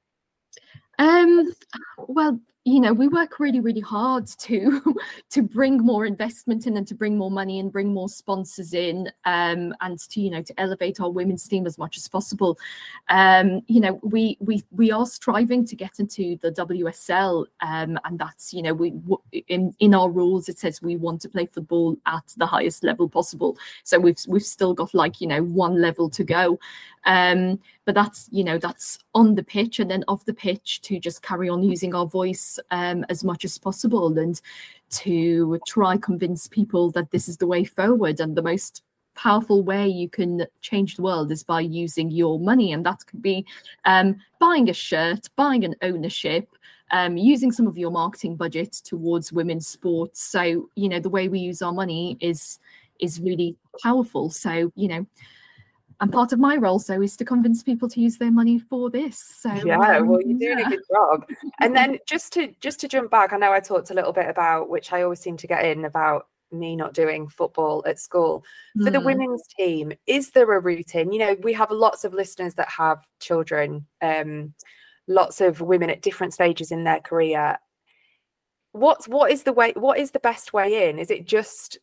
Um, 0.99 1.53
well, 1.97 2.41
you 2.65 2.79
know 2.79 2.93
we 2.93 3.09
work 3.09 3.41
really 3.41 3.61
really 3.61 3.81
hard 3.81 4.27
to 4.27 4.95
to 5.31 5.43
bring 5.43 5.79
more 5.79 6.05
investment 6.05 6.67
in 6.67 6.77
and 6.77 6.87
to 6.87 6.95
bring 6.95 7.17
more 7.17 7.31
money 7.31 7.59
and 7.59 7.73
bring 7.73 7.93
more 7.93 8.09
sponsors 8.09 8.75
in 8.75 9.11
um, 9.25 9.75
and 9.81 9.99
to 9.99 10.21
you 10.21 10.31
know 10.31 10.43
to 10.43 10.59
elevate 10.61 11.01
our 11.01 11.11
women's 11.11 11.49
team 11.49 11.67
as 11.67 11.79
much 11.79 11.97
as 11.97 12.07
possible. 12.07 12.59
Um, 13.09 13.63
you 13.67 13.81
know 13.81 13.99
we 14.03 14.37
we 14.41 14.63
we 14.73 14.93
are 14.93 15.07
striving 15.07 15.65
to 15.67 15.77
get 15.77 16.01
into 16.01 16.37
the 16.43 16.53
WSL 16.53 17.47
um, 17.63 17.99
and 18.05 18.19
that's 18.19 18.53
you 18.53 18.63
know 18.63 18.75
we 18.75 18.93
in 19.49 19.75
in 19.79 19.95
our 19.95 20.11
rules 20.11 20.49
it 20.49 20.59
says 20.59 20.83
we 20.83 20.97
want 20.97 21.23
to 21.23 21.29
play 21.31 21.47
football 21.47 21.97
at 22.07 22.25
the 22.37 22.47
highest 22.47 22.85
level 22.85 23.09
possible. 23.09 23.57
So 23.85 23.99
we've 23.99 24.19
we've 24.29 24.43
still 24.43 24.75
got 24.75 24.93
like 24.93 25.21
you 25.23 25.29
know 25.29 25.43
one 25.43 25.81
level 25.81 26.11
to 26.11 26.25
go. 26.25 26.59
Um, 27.07 27.59
but 27.91 28.05
that's 28.05 28.29
you 28.31 28.45
know 28.45 28.57
that's 28.57 29.01
on 29.17 29.35
the 29.35 29.43
pitch 29.43 29.81
and 29.81 29.91
then 29.91 30.05
off 30.07 30.25
the 30.25 30.33
pitch 30.33 30.81
to 30.83 31.01
just 31.01 31.25
carry 31.25 31.49
on 31.49 31.61
using 31.61 31.93
our 31.93 32.07
voice 32.07 32.57
um, 32.71 33.05
as 33.09 33.25
much 33.25 33.45
as 33.45 33.59
possible 33.59 34.17
and 34.17 34.41
to 34.91 35.59
try 35.67 35.97
convince 35.97 36.47
people 36.47 36.93
that 36.93 37.11
this 37.11 37.29
is 37.29 37.39
the 37.39 37.49
way 37.49 37.65
forward. 37.65 38.21
And 38.21 38.37
the 38.37 38.43
most 38.43 38.85
powerful 39.17 39.65
way 39.65 39.89
you 39.89 40.09
can 40.09 40.47
change 40.61 40.95
the 40.95 41.03
world 41.03 41.33
is 41.33 41.43
by 41.43 41.63
using 41.63 42.13
your 42.13 42.39
money. 42.39 42.73
And 42.73 42.87
that 42.87 43.05
could 43.09 43.23
be 43.23 43.45
um, 43.87 44.21
buying 44.39 44.71
a 44.71 44.73
shirt 44.73 45.27
buying 45.35 45.65
an 45.65 45.75
ownership 45.83 46.47
um, 46.93 47.17
using 47.17 47.51
some 47.51 47.67
of 47.67 47.77
your 47.77 47.91
marketing 47.91 48.37
budget 48.37 48.73
towards 48.85 49.33
women's 49.33 49.67
sports. 49.67 50.23
So 50.23 50.69
you 50.77 50.89
know 50.89 51.01
the 51.01 51.11
way 51.11 51.27
we 51.27 51.41
use 51.41 51.61
our 51.61 51.73
money 51.73 52.19
is 52.21 52.61
is 53.01 53.19
really 53.19 53.57
powerful. 53.83 54.31
So 54.31 54.71
you 54.77 54.87
know 54.87 55.07
and 56.01 56.13
part 56.13 56.33
of 56.33 56.39
my 56.39 56.57
role 56.57 56.79
so 56.79 57.01
is 57.03 57.17
to 57.17 57.25
convince 57.25 57.63
people 57.63 57.89
to 57.89 58.01
use 58.01 58.17
their 58.17 58.33
money 58.33 58.59
for 58.59 58.91
this 58.91 59.19
so 59.39 59.53
yeah 59.65 59.99
um, 59.99 60.09
well 60.09 60.21
you're 60.25 60.39
doing 60.39 60.59
yeah. 60.59 60.67
a 60.67 60.71
good 60.71 60.83
job. 60.93 61.27
And 61.61 61.77
then 61.77 61.99
just 62.07 62.33
to 62.35 62.55
just 62.61 62.81
to 62.81 62.89
jump 62.89 63.11
back 63.11 63.33
i 63.33 63.37
know 63.37 63.53
i 63.53 63.61
talked 63.61 63.91
a 63.91 63.95
little 63.95 64.13
bit 64.13 64.29
about 64.29 64.69
which 64.69 64.93
i 64.93 65.03
always 65.03 65.21
seem 65.21 65.37
to 65.39 65.47
get 65.47 65.65
in 65.65 65.85
about 65.85 66.27
me 66.53 66.77
not 66.77 66.95
doing 66.95 67.29
football 67.29 67.83
at 67.87 67.99
school. 67.99 68.45
For 68.77 68.91
mm. 68.91 68.93
the 68.93 69.01
women's 69.01 69.47
team 69.59 69.93
is 70.07 70.31
there 70.31 70.53
a 70.53 70.61
routine? 70.61 71.13
You 71.13 71.19
know 71.21 71.37
we 71.43 71.53
have 71.55 71.71
lots 71.71 72.05
of 72.05 72.13
listeners 72.13 72.55
that 72.55 72.69
have 72.69 73.07
children 73.21 73.87
um 74.03 74.55
lots 75.07 75.41
of 75.41 75.61
women 75.61 75.91
at 75.91 76.03
different 76.03 76.35
stages 76.35 76.71
in 76.71 76.85
their 76.85 77.01
career. 77.01 77.59
What's 78.73 79.09
what 79.09 79.31
is 79.31 79.43
the 79.45 79.53
way 79.53 79.73
what 79.77 79.99
is 79.99 80.13
the 80.13 80.21
best 80.21 80.53
way 80.53 80.89
in? 80.89 80.99
Is 80.99 81.11
it 81.11 81.27
just 81.27 81.79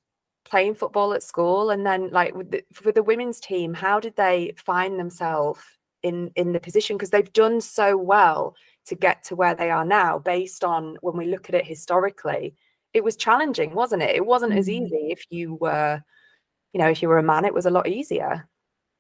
playing 0.50 0.76
football 0.76 1.14
at 1.14 1.24
school 1.24 1.70
and 1.70 1.86
then 1.86 2.10
like 2.12 2.34
with 2.36 2.52
the, 2.52 2.64
for 2.74 2.92
the 2.92 3.04
women's 3.04 3.40
team 3.40 3.74
how 3.74 4.00
did 4.00 4.16
they 4.16 4.54
find 4.58 5.00
themselves 5.00 5.60
in 6.04 6.32
in 6.36 6.54
the 6.54 6.60
position? 6.60 6.96
Because 6.96 7.10
they've 7.10 7.34
done 7.34 7.62
so 7.62 7.98
well 7.98 8.56
to 8.86 8.96
get 8.96 9.24
to 9.26 9.36
where 9.36 9.56
they 9.56 9.70
are 9.70 9.86
now 9.86 10.18
based 10.18 10.64
on 10.64 10.98
when 11.02 11.18
we 11.18 11.26
look 11.26 11.50
at 11.50 11.56
it 11.56 11.66
historically 11.66 12.56
it 12.94 13.04
was 13.04 13.18
challenging 13.18 13.74
wasn't 13.74 14.02
it? 14.02 14.16
It 14.16 14.26
wasn't 14.26 14.54
as 14.54 14.70
easy 14.70 15.10
if 15.12 15.26
you 15.30 15.56
were 15.56 16.02
you 16.74 16.80
know 16.80 16.90
if 16.90 17.02
you 17.02 17.10
were 17.10 17.18
a 17.18 17.24
man 17.24 17.46
it 17.46 17.54
was 17.54 17.66
a 17.66 17.72
lot 17.72 17.88
easier. 17.88 18.48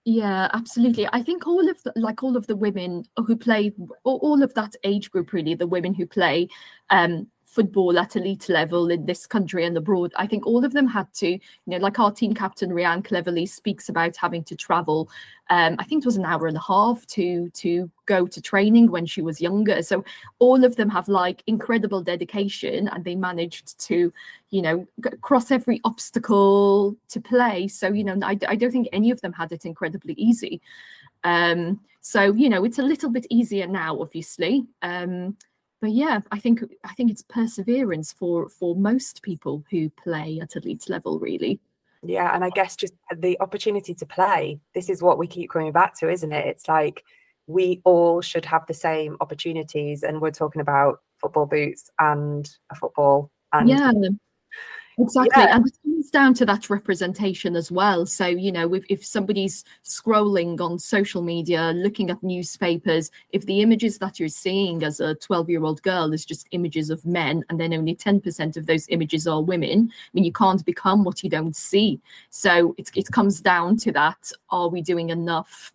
Yeah 0.05 0.49
absolutely. 0.53 1.07
I 1.11 1.21
think 1.21 1.47
all 1.47 1.69
of 1.69 1.81
the 1.83 1.93
like 1.95 2.23
all 2.23 2.37
of 2.37 2.47
the 2.47 2.55
women 2.55 3.03
who 3.25 3.35
play 3.35 3.73
all 4.03 4.43
of 4.43 4.53
that 4.55 4.75
age 4.83 5.11
group 5.11 5.33
really 5.33 5.55
the 5.55 5.67
women 5.67 5.93
who 5.93 6.05
play 6.05 6.49
um 6.89 7.27
football 7.47 7.97
at 7.97 8.17
elite 8.17 8.49
level 8.49 8.91
in 8.91 9.05
this 9.05 9.25
country 9.25 9.65
and 9.65 9.77
abroad. 9.77 10.13
I 10.17 10.27
think 10.27 10.45
all 10.45 10.65
of 10.65 10.73
them 10.73 10.85
had 10.85 11.11
to, 11.15 11.29
you 11.29 11.39
know, 11.65 11.77
like 11.77 11.97
our 11.97 12.11
team 12.11 12.33
captain 12.33 12.71
Rhian 12.71 13.05
Cleverly 13.05 13.45
speaks 13.45 13.87
about 13.87 14.17
having 14.17 14.43
to 14.43 14.55
travel. 14.55 15.09
Um, 15.49 15.77
I 15.79 15.85
think 15.85 16.03
it 16.03 16.05
was 16.05 16.17
an 16.17 16.25
hour 16.25 16.47
and 16.47 16.57
a 16.57 16.61
half 16.61 17.07
to 17.07 17.49
to 17.51 17.89
go 18.05 18.27
to 18.27 18.41
training 18.41 18.91
when 18.91 19.05
she 19.05 19.21
was 19.21 19.39
younger. 19.39 19.81
So 19.81 20.03
all 20.39 20.65
of 20.65 20.75
them 20.75 20.89
have 20.89 21.07
like 21.07 21.41
incredible 21.47 22.01
dedication, 22.01 22.89
and 22.89 23.05
they 23.05 23.15
managed 23.15 23.79
to, 23.87 24.11
you 24.49 24.61
know, 24.61 24.85
cross 25.21 25.49
every 25.49 25.79
obstacle 25.85 26.97
to 27.07 27.21
play. 27.21 27.69
So 27.69 27.87
you 27.87 28.03
know, 28.03 28.19
I, 28.23 28.37
I 28.45 28.55
don't 28.57 28.71
think 28.71 28.89
any 28.91 29.09
of 29.09 29.21
them 29.21 29.31
had 29.31 29.53
it 29.53 29.65
incredibly 29.65 30.15
easy. 30.15 30.61
Um, 31.23 31.79
so 32.01 32.33
you 32.33 32.49
know, 32.49 32.65
it's 32.65 32.79
a 32.79 32.83
little 32.83 33.09
bit 33.09 33.25
easier 33.29 33.67
now, 33.67 34.01
obviously. 34.01 34.65
Um, 34.81 35.37
but 35.81 35.91
yeah, 35.91 36.21
I 36.31 36.39
think 36.39 36.63
I 36.83 36.93
think 36.93 37.11
it's 37.11 37.21
perseverance 37.21 38.11
for 38.11 38.49
for 38.49 38.75
most 38.75 39.21
people 39.21 39.63
who 39.69 39.89
play 39.89 40.39
at 40.41 40.55
elite 40.55 40.89
level, 40.89 41.19
really. 41.19 41.59
Yeah, 42.03 42.33
and 42.33 42.43
I 42.43 42.49
guess 42.49 42.75
just 42.75 42.93
the 43.15 43.37
opportunity 43.39 43.93
to 43.95 44.05
play. 44.05 44.59
This 44.73 44.89
is 44.89 45.01
what 45.01 45.17
we 45.17 45.27
keep 45.27 45.49
coming 45.51 45.71
back 45.71 45.97
to, 45.99 46.09
isn't 46.09 46.31
it? 46.31 46.47
It's 46.47 46.67
like 46.67 47.03
we 47.47 47.81
all 47.85 48.21
should 48.21 48.45
have 48.45 48.65
the 48.67 48.73
same 48.73 49.17
opportunities, 49.21 50.03
and 50.03 50.21
we're 50.21 50.31
talking 50.31 50.61
about 50.61 51.01
football 51.19 51.45
boots 51.45 51.89
and 51.99 52.49
a 52.71 52.75
football. 52.75 53.31
And 53.53 53.69
yeah, 53.69 53.91
Exactly. 54.99 55.43
Yeah. 55.43 55.55
And 55.55 55.67
it 55.67 55.73
comes 55.83 56.09
down 56.09 56.33
to 56.35 56.45
that 56.47 56.71
representation 56.71 57.55
as 57.55 57.71
well. 57.71 58.07
So, 58.07 58.25
you 58.25 58.51
know, 58.51 58.73
if, 58.73 58.83
if 58.89 59.05
somebody's 59.05 59.63
scrolling 59.83 60.59
on 60.59 60.79
social 60.79 61.21
media, 61.21 61.71
looking 61.75 62.09
at 62.09 62.21
newspapers, 62.23 63.11
if 63.29 63.45
the 63.45 63.61
images 63.61 63.99
that 63.99 64.19
you're 64.19 64.27
seeing 64.27 64.83
as 64.83 64.99
a 64.99 65.13
12 65.15 65.49
year 65.51 65.63
old 65.63 65.83
girl 65.83 66.13
is 66.13 66.25
just 66.25 66.47
images 66.51 66.89
of 66.89 67.05
men, 67.05 67.43
and 67.49 67.59
then 67.59 67.73
only 67.75 67.95
10% 67.95 68.57
of 68.57 68.65
those 68.65 68.87
images 68.89 69.27
are 69.27 69.41
women, 69.43 69.91
I 69.91 70.09
mean, 70.13 70.23
you 70.23 70.33
can't 70.33 70.65
become 70.65 71.03
what 71.03 71.23
you 71.23 71.29
don't 71.29 71.55
see. 71.55 71.99
So 72.31 72.73
it, 72.79 72.89
it 72.95 73.11
comes 73.11 73.39
down 73.39 73.77
to 73.77 73.91
that 73.91 74.31
are 74.49 74.69
we 74.69 74.81
doing 74.81 75.09
enough? 75.09 75.71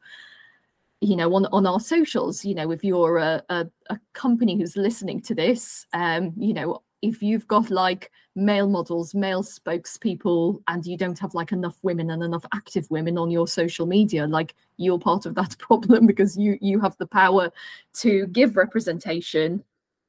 you 1.04 1.16
know 1.16 1.34
on 1.34 1.46
on 1.46 1.66
our 1.66 1.80
socials 1.80 2.44
you 2.44 2.54
know 2.54 2.70
if 2.70 2.84
you're 2.84 3.18
a, 3.18 3.42
a, 3.48 3.66
a 3.90 3.98
company 4.12 4.56
who's 4.56 4.76
listening 4.76 5.20
to 5.20 5.34
this 5.34 5.84
um 5.94 6.32
you 6.36 6.54
know 6.54 6.80
if 7.02 7.22
you've 7.22 7.46
got 7.48 7.70
like 7.70 8.10
male 8.34 8.68
models, 8.68 9.14
male 9.14 9.42
spokespeople, 9.42 10.62
and 10.68 10.86
you 10.86 10.96
don't 10.96 11.18
have 11.18 11.34
like 11.34 11.52
enough 11.52 11.76
women 11.82 12.10
and 12.10 12.22
enough 12.22 12.44
active 12.54 12.90
women 12.90 13.18
on 13.18 13.30
your 13.30 13.46
social 13.46 13.86
media, 13.86 14.26
like 14.26 14.54
you're 14.76 14.98
part 14.98 15.26
of 15.26 15.34
that 15.34 15.56
problem 15.58 16.06
because 16.06 16.36
you 16.38 16.56
you 16.60 16.80
have 16.80 16.96
the 16.98 17.06
power 17.06 17.50
to 17.94 18.26
give 18.28 18.56
representation. 18.56 19.62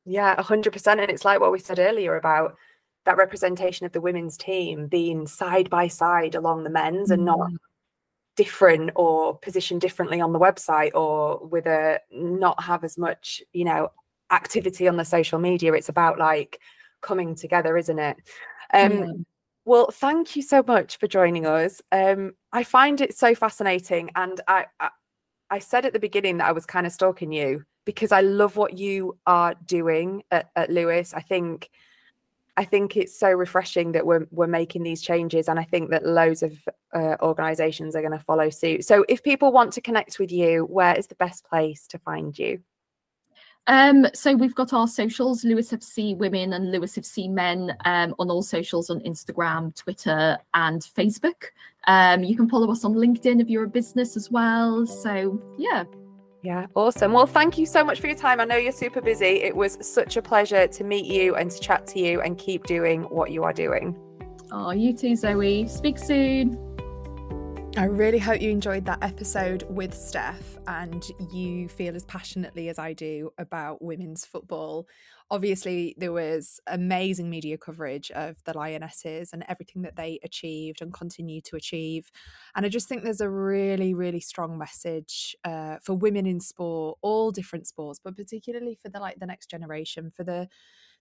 Yeah, 0.06 0.42
hundred 0.42 0.74
percent. 0.74 1.00
And 1.00 1.10
it's 1.10 1.26
like 1.26 1.40
what 1.40 1.52
we 1.52 1.60
said 1.60 1.80
earlier 1.80 2.16
about 2.16 2.56
that 3.06 3.18
representation 3.18 3.86
of 3.86 3.92
the 3.92 4.02
women's 4.02 4.38
team 4.38 4.88
being 4.88 5.28
side 5.28 5.70
by 5.70 5.88
side 5.88 6.36
along 6.36 6.64
the 6.64 6.70
men's 6.70 7.10
mm. 7.10 7.14
and 7.14 7.26
not 7.26 7.40
mm. 7.40 7.58
different 8.36 8.92
or 8.96 9.38
positioned 9.40 9.82
differently 9.82 10.22
on 10.22 10.32
the 10.32 10.40
website 10.40 10.94
or 10.94 11.46
with 11.48 11.66
a 11.66 12.00
not 12.12 12.62
have 12.64 12.84
as 12.84 12.98
much, 12.98 13.42
you 13.52 13.66
know, 13.66 13.90
activity 14.32 14.88
on 14.88 14.98
the 14.98 15.06
social 15.06 15.40
media. 15.40 15.74
It's 15.74 15.90
about 15.90 16.18
like 16.18 16.60
coming 17.04 17.36
together, 17.36 17.78
isn't 17.78 18.00
it? 18.00 18.18
Um, 18.74 18.92
mm. 18.92 19.26
Well, 19.66 19.90
thank 19.92 20.36
you 20.36 20.42
so 20.42 20.64
much 20.66 20.98
for 20.98 21.08
joining 21.08 21.46
us. 21.46 21.82
Um, 21.92 22.34
I 22.52 22.64
find 22.64 23.00
it 23.00 23.16
so 23.16 23.34
fascinating, 23.34 24.10
and 24.16 24.42
I, 24.48 24.66
I, 24.80 24.90
I 25.50 25.60
said 25.60 25.86
at 25.86 25.94
the 25.94 26.00
beginning 26.00 26.38
that 26.38 26.48
I 26.48 26.52
was 26.52 26.66
kind 26.66 26.86
of 26.86 26.92
stalking 26.92 27.32
you 27.32 27.64
because 27.86 28.12
I 28.12 28.22
love 28.22 28.58
what 28.58 28.78
you 28.78 29.18
are 29.26 29.56
doing 29.66 30.24
at, 30.32 30.50
at 30.56 30.70
Lewes. 30.70 31.14
I 31.14 31.22
think. 31.22 31.70
I 32.56 32.66
think 32.66 32.96
it's 32.96 33.18
so 33.18 33.32
refreshing 33.32 33.94
that 33.94 34.06
we're 34.06 34.28
we're 34.30 34.46
making 34.46 34.84
these 34.84 35.02
changes, 35.02 35.50
and 35.50 35.60
I 35.60 35.64
think 35.64 35.90
that 35.90 36.06
loads 36.06 36.44
of 36.44 36.56
uh, 36.94 37.16
organisations 37.20 37.96
are 37.96 38.02
going 38.02 38.14
to 38.14 38.20
follow 38.20 38.52
suit. 38.52 38.86
So, 38.86 39.04
if 39.10 39.24
people 39.24 39.52
want 39.52 39.74
to 39.74 39.82
connect 39.82 40.20
with 40.20 40.32
you, 40.32 40.66
where 40.66 40.96
is 40.96 41.08
the 41.08 41.16
best 41.16 41.46
place 41.46 41.88
to 41.88 41.98
find 41.98 42.38
you? 42.38 42.62
Um, 43.68 44.08
so 44.14 44.36
we've 44.36 44.56
got 44.56 44.74
our 44.74 44.88
socials, 44.88 45.44
Lewes 45.44 45.72
FC 45.72 46.18
Women 46.18 46.54
and 46.54 46.72
Lewes 46.72 46.96
FC 46.96 47.30
Men, 47.30 47.76
um, 47.86 48.14
on 48.20 48.30
all 48.30 48.44
socials 48.44 48.90
on 48.90 49.00
Instagram, 49.02 49.76
Twitter, 49.76 50.38
and 50.54 50.82
Facebook. 50.82 51.46
Um, 51.86 52.24
you 52.24 52.36
can 52.36 52.50
follow 52.50 52.72
us 52.72 52.84
on 52.84 52.94
LinkedIn 52.94 53.42
if 53.42 53.50
you're 53.50 53.66
a 53.66 53.70
business 53.70 54.18
as 54.18 54.30
well. 54.30 54.86
So 54.86 55.42
yeah. 55.58 55.86
Yeah, 56.44 56.66
awesome. 56.76 57.14
Well, 57.14 57.26
thank 57.26 57.58
you 57.58 57.66
so 57.66 57.86
much 57.86 58.02
for 58.02 58.08
your 58.08 58.18
time. 58.18 58.42
I 58.42 58.46
know 58.46 58.58
you're 58.58 58.74
super 58.74 59.00
busy. 59.00 59.42
It 59.42 59.56
was 59.56 59.78
such 59.82 60.18
a 60.18 60.22
pleasure 60.22 60.68
to 60.68 60.84
meet 60.84 61.06
you 61.06 61.36
and 61.36 61.50
to 61.50 61.58
chat 61.58 61.88
to 61.88 62.00
you 62.00 62.20
and 62.20 62.38
keep 62.38 62.66
doing 62.66 63.04
what 63.04 63.32
you 63.32 63.46
are 63.46 63.54
doing. 63.54 63.98
Oh, 64.52 64.72
you 64.72 64.94
too, 64.94 65.16
Zoe. 65.16 65.68
Speak 65.70 65.98
soon. 65.98 66.73
I 67.76 67.86
really 67.86 68.20
hope 68.20 68.40
you 68.40 68.52
enjoyed 68.52 68.86
that 68.86 69.02
episode 69.02 69.64
with 69.68 69.96
Stef 69.96 70.44
and 70.68 71.04
you 71.32 71.68
feel 71.68 71.96
as 71.96 72.06
passionately 72.06 72.70
as 72.70 72.78
I 72.78 72.94
do 72.94 73.34
about 73.40 73.82
women's 73.82 74.26
football. 74.26 74.88
Obviously, 75.32 75.96
there 75.98 76.12
was 76.12 76.60
amazing 76.68 77.32
media 77.32 77.58
coverage 77.58 78.12
of 78.12 78.44
the 78.44 78.56
Lionesses 78.56 79.34
and 79.34 79.44
everything 79.50 79.82
that 79.82 79.96
they 79.96 80.20
achieved 80.24 80.84
and 80.84 80.94
continue 80.94 81.42
to 81.42 81.56
achieve. 81.56 82.12
And 82.56 82.64
I 82.64 82.70
just 82.70 82.88
think 82.88 83.04
there's 83.04 83.22
a 83.22 83.30
really, 83.30 83.96
really 83.96 84.20
strong 84.20 84.56
message 84.56 85.36
uh, 85.44 85.78
for 85.82 85.96
women 85.96 86.28
in 86.28 86.42
sport, 86.42 87.00
all 87.02 87.32
different 87.32 87.66
sports, 87.66 88.00
but 88.04 88.16
particularly 88.16 88.76
for 88.76 88.90
the 88.90 89.00
like 89.00 89.20
the 89.20 89.26
next 89.26 89.50
generation, 89.50 90.12
for 90.16 90.24
the 90.24 90.48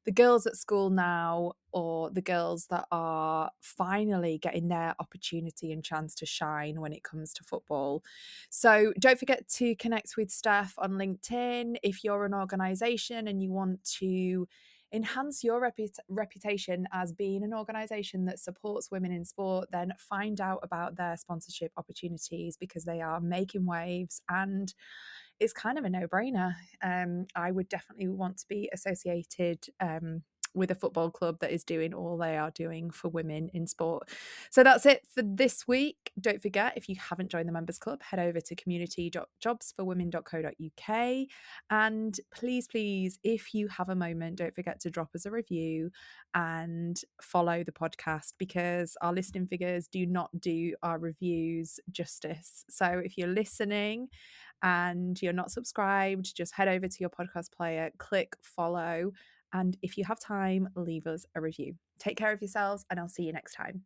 the 0.04 0.12
girls 0.12 0.46
at 0.46 0.56
school 0.56 0.90
now 0.90 1.52
or 1.72 2.10
the 2.10 2.22
girls 2.22 2.66
that 2.66 2.86
are 2.90 3.50
finally 3.60 4.38
getting 4.38 4.68
their 4.68 4.94
opportunity 4.98 5.72
and 5.72 5.84
chance 5.84 6.14
to 6.16 6.26
shine 6.26 6.80
when 6.80 6.92
it 6.92 7.04
comes 7.04 7.32
to 7.32 7.44
football. 7.44 8.02
So 8.50 8.92
don't 8.98 9.18
forget 9.18 9.48
to 9.56 9.74
connect 9.76 10.16
with 10.16 10.28
Stef 10.28 10.72
on 10.78 10.92
LinkedIn 10.92 11.76
if 11.82 12.04
you're 12.04 12.24
an 12.24 12.34
organization 12.34 13.28
and 13.28 13.42
you 13.42 13.52
want 13.52 13.84
to 14.00 14.46
enhance 14.92 15.42
your 15.42 15.60
reput- 15.60 15.98
reputation 16.08 16.86
as 16.92 17.12
being 17.12 17.42
an 17.42 17.54
organization 17.54 18.26
that 18.26 18.38
supports 18.38 18.90
women 18.90 19.12
in 19.12 19.24
sport, 19.24 19.68
then 19.72 19.92
find 19.98 20.40
out 20.40 20.60
about 20.62 20.96
their 20.96 21.16
sponsorship 21.16 21.72
opportunities 21.76 22.56
because 22.56 22.84
they 22.84 23.00
are 23.00 23.20
making 23.20 23.66
waves 23.66 24.20
and 24.28 24.74
it's 25.40 25.52
kind 25.52 25.78
of 25.78 25.84
a 25.84 25.90
no 25.90 26.06
brainer. 26.06 26.54
Um, 26.82 27.26
I 27.34 27.50
would 27.50 27.68
definitely 27.68 28.08
want 28.08 28.38
to 28.38 28.48
be 28.48 28.70
associated 28.72 29.64
um, 29.80 30.22
with 30.54 30.70
a 30.70 30.74
football 30.74 31.10
club 31.10 31.38
that 31.40 31.50
is 31.50 31.64
doing 31.64 31.92
all 31.94 32.16
they 32.16 32.36
are 32.36 32.50
doing 32.50 32.90
for 32.90 33.08
women 33.08 33.50
in 33.54 33.66
sport. 33.66 34.08
So 34.50 34.62
that's 34.62 34.86
it 34.86 35.06
for 35.08 35.22
this 35.22 35.66
week. 35.66 36.12
Don't 36.20 36.42
forget, 36.42 36.74
if 36.76 36.88
you 36.88 36.96
haven't 36.96 37.30
joined 37.30 37.48
the 37.48 37.52
members 37.52 37.78
club, 37.78 38.02
head 38.02 38.20
over 38.20 38.40
to 38.40 38.54
community.jobsforwomen.co.uk. 38.54 41.26
And 41.70 42.20
please, 42.34 42.68
please, 42.68 43.18
if 43.22 43.54
you 43.54 43.68
have 43.68 43.88
a 43.88 43.94
moment, 43.94 44.36
don't 44.36 44.54
forget 44.54 44.80
to 44.80 44.90
drop 44.90 45.14
us 45.14 45.24
a 45.26 45.30
review 45.30 45.90
and 46.34 47.00
follow 47.20 47.62
the 47.64 47.72
podcast 47.72 48.34
because 48.38 48.96
our 49.00 49.12
listening 49.12 49.46
figures 49.46 49.86
do 49.88 50.06
not 50.06 50.30
do 50.40 50.74
our 50.82 50.98
reviews 50.98 51.78
justice. 51.90 52.64
So 52.68 53.00
if 53.04 53.18
you're 53.18 53.28
listening, 53.28 54.08
and 54.62 55.20
you're 55.20 55.32
not 55.32 55.50
subscribed, 55.50 56.36
just 56.36 56.54
head 56.54 56.68
over 56.68 56.86
to 56.86 56.96
your 57.00 57.10
podcast 57.10 57.52
player, 57.52 57.90
click 57.98 58.36
follow, 58.42 59.12
and 59.52 59.76
if 59.82 59.98
you 59.98 60.04
have 60.04 60.18
time, 60.20 60.68
leave 60.76 61.06
us 61.06 61.26
a 61.34 61.40
review. 61.40 61.74
Take 61.98 62.16
care 62.16 62.32
of 62.32 62.40
yourselves, 62.40 62.84
and 62.90 62.98
I'll 63.00 63.08
see 63.08 63.24
you 63.24 63.32
next 63.32 63.54
time. 63.54 63.82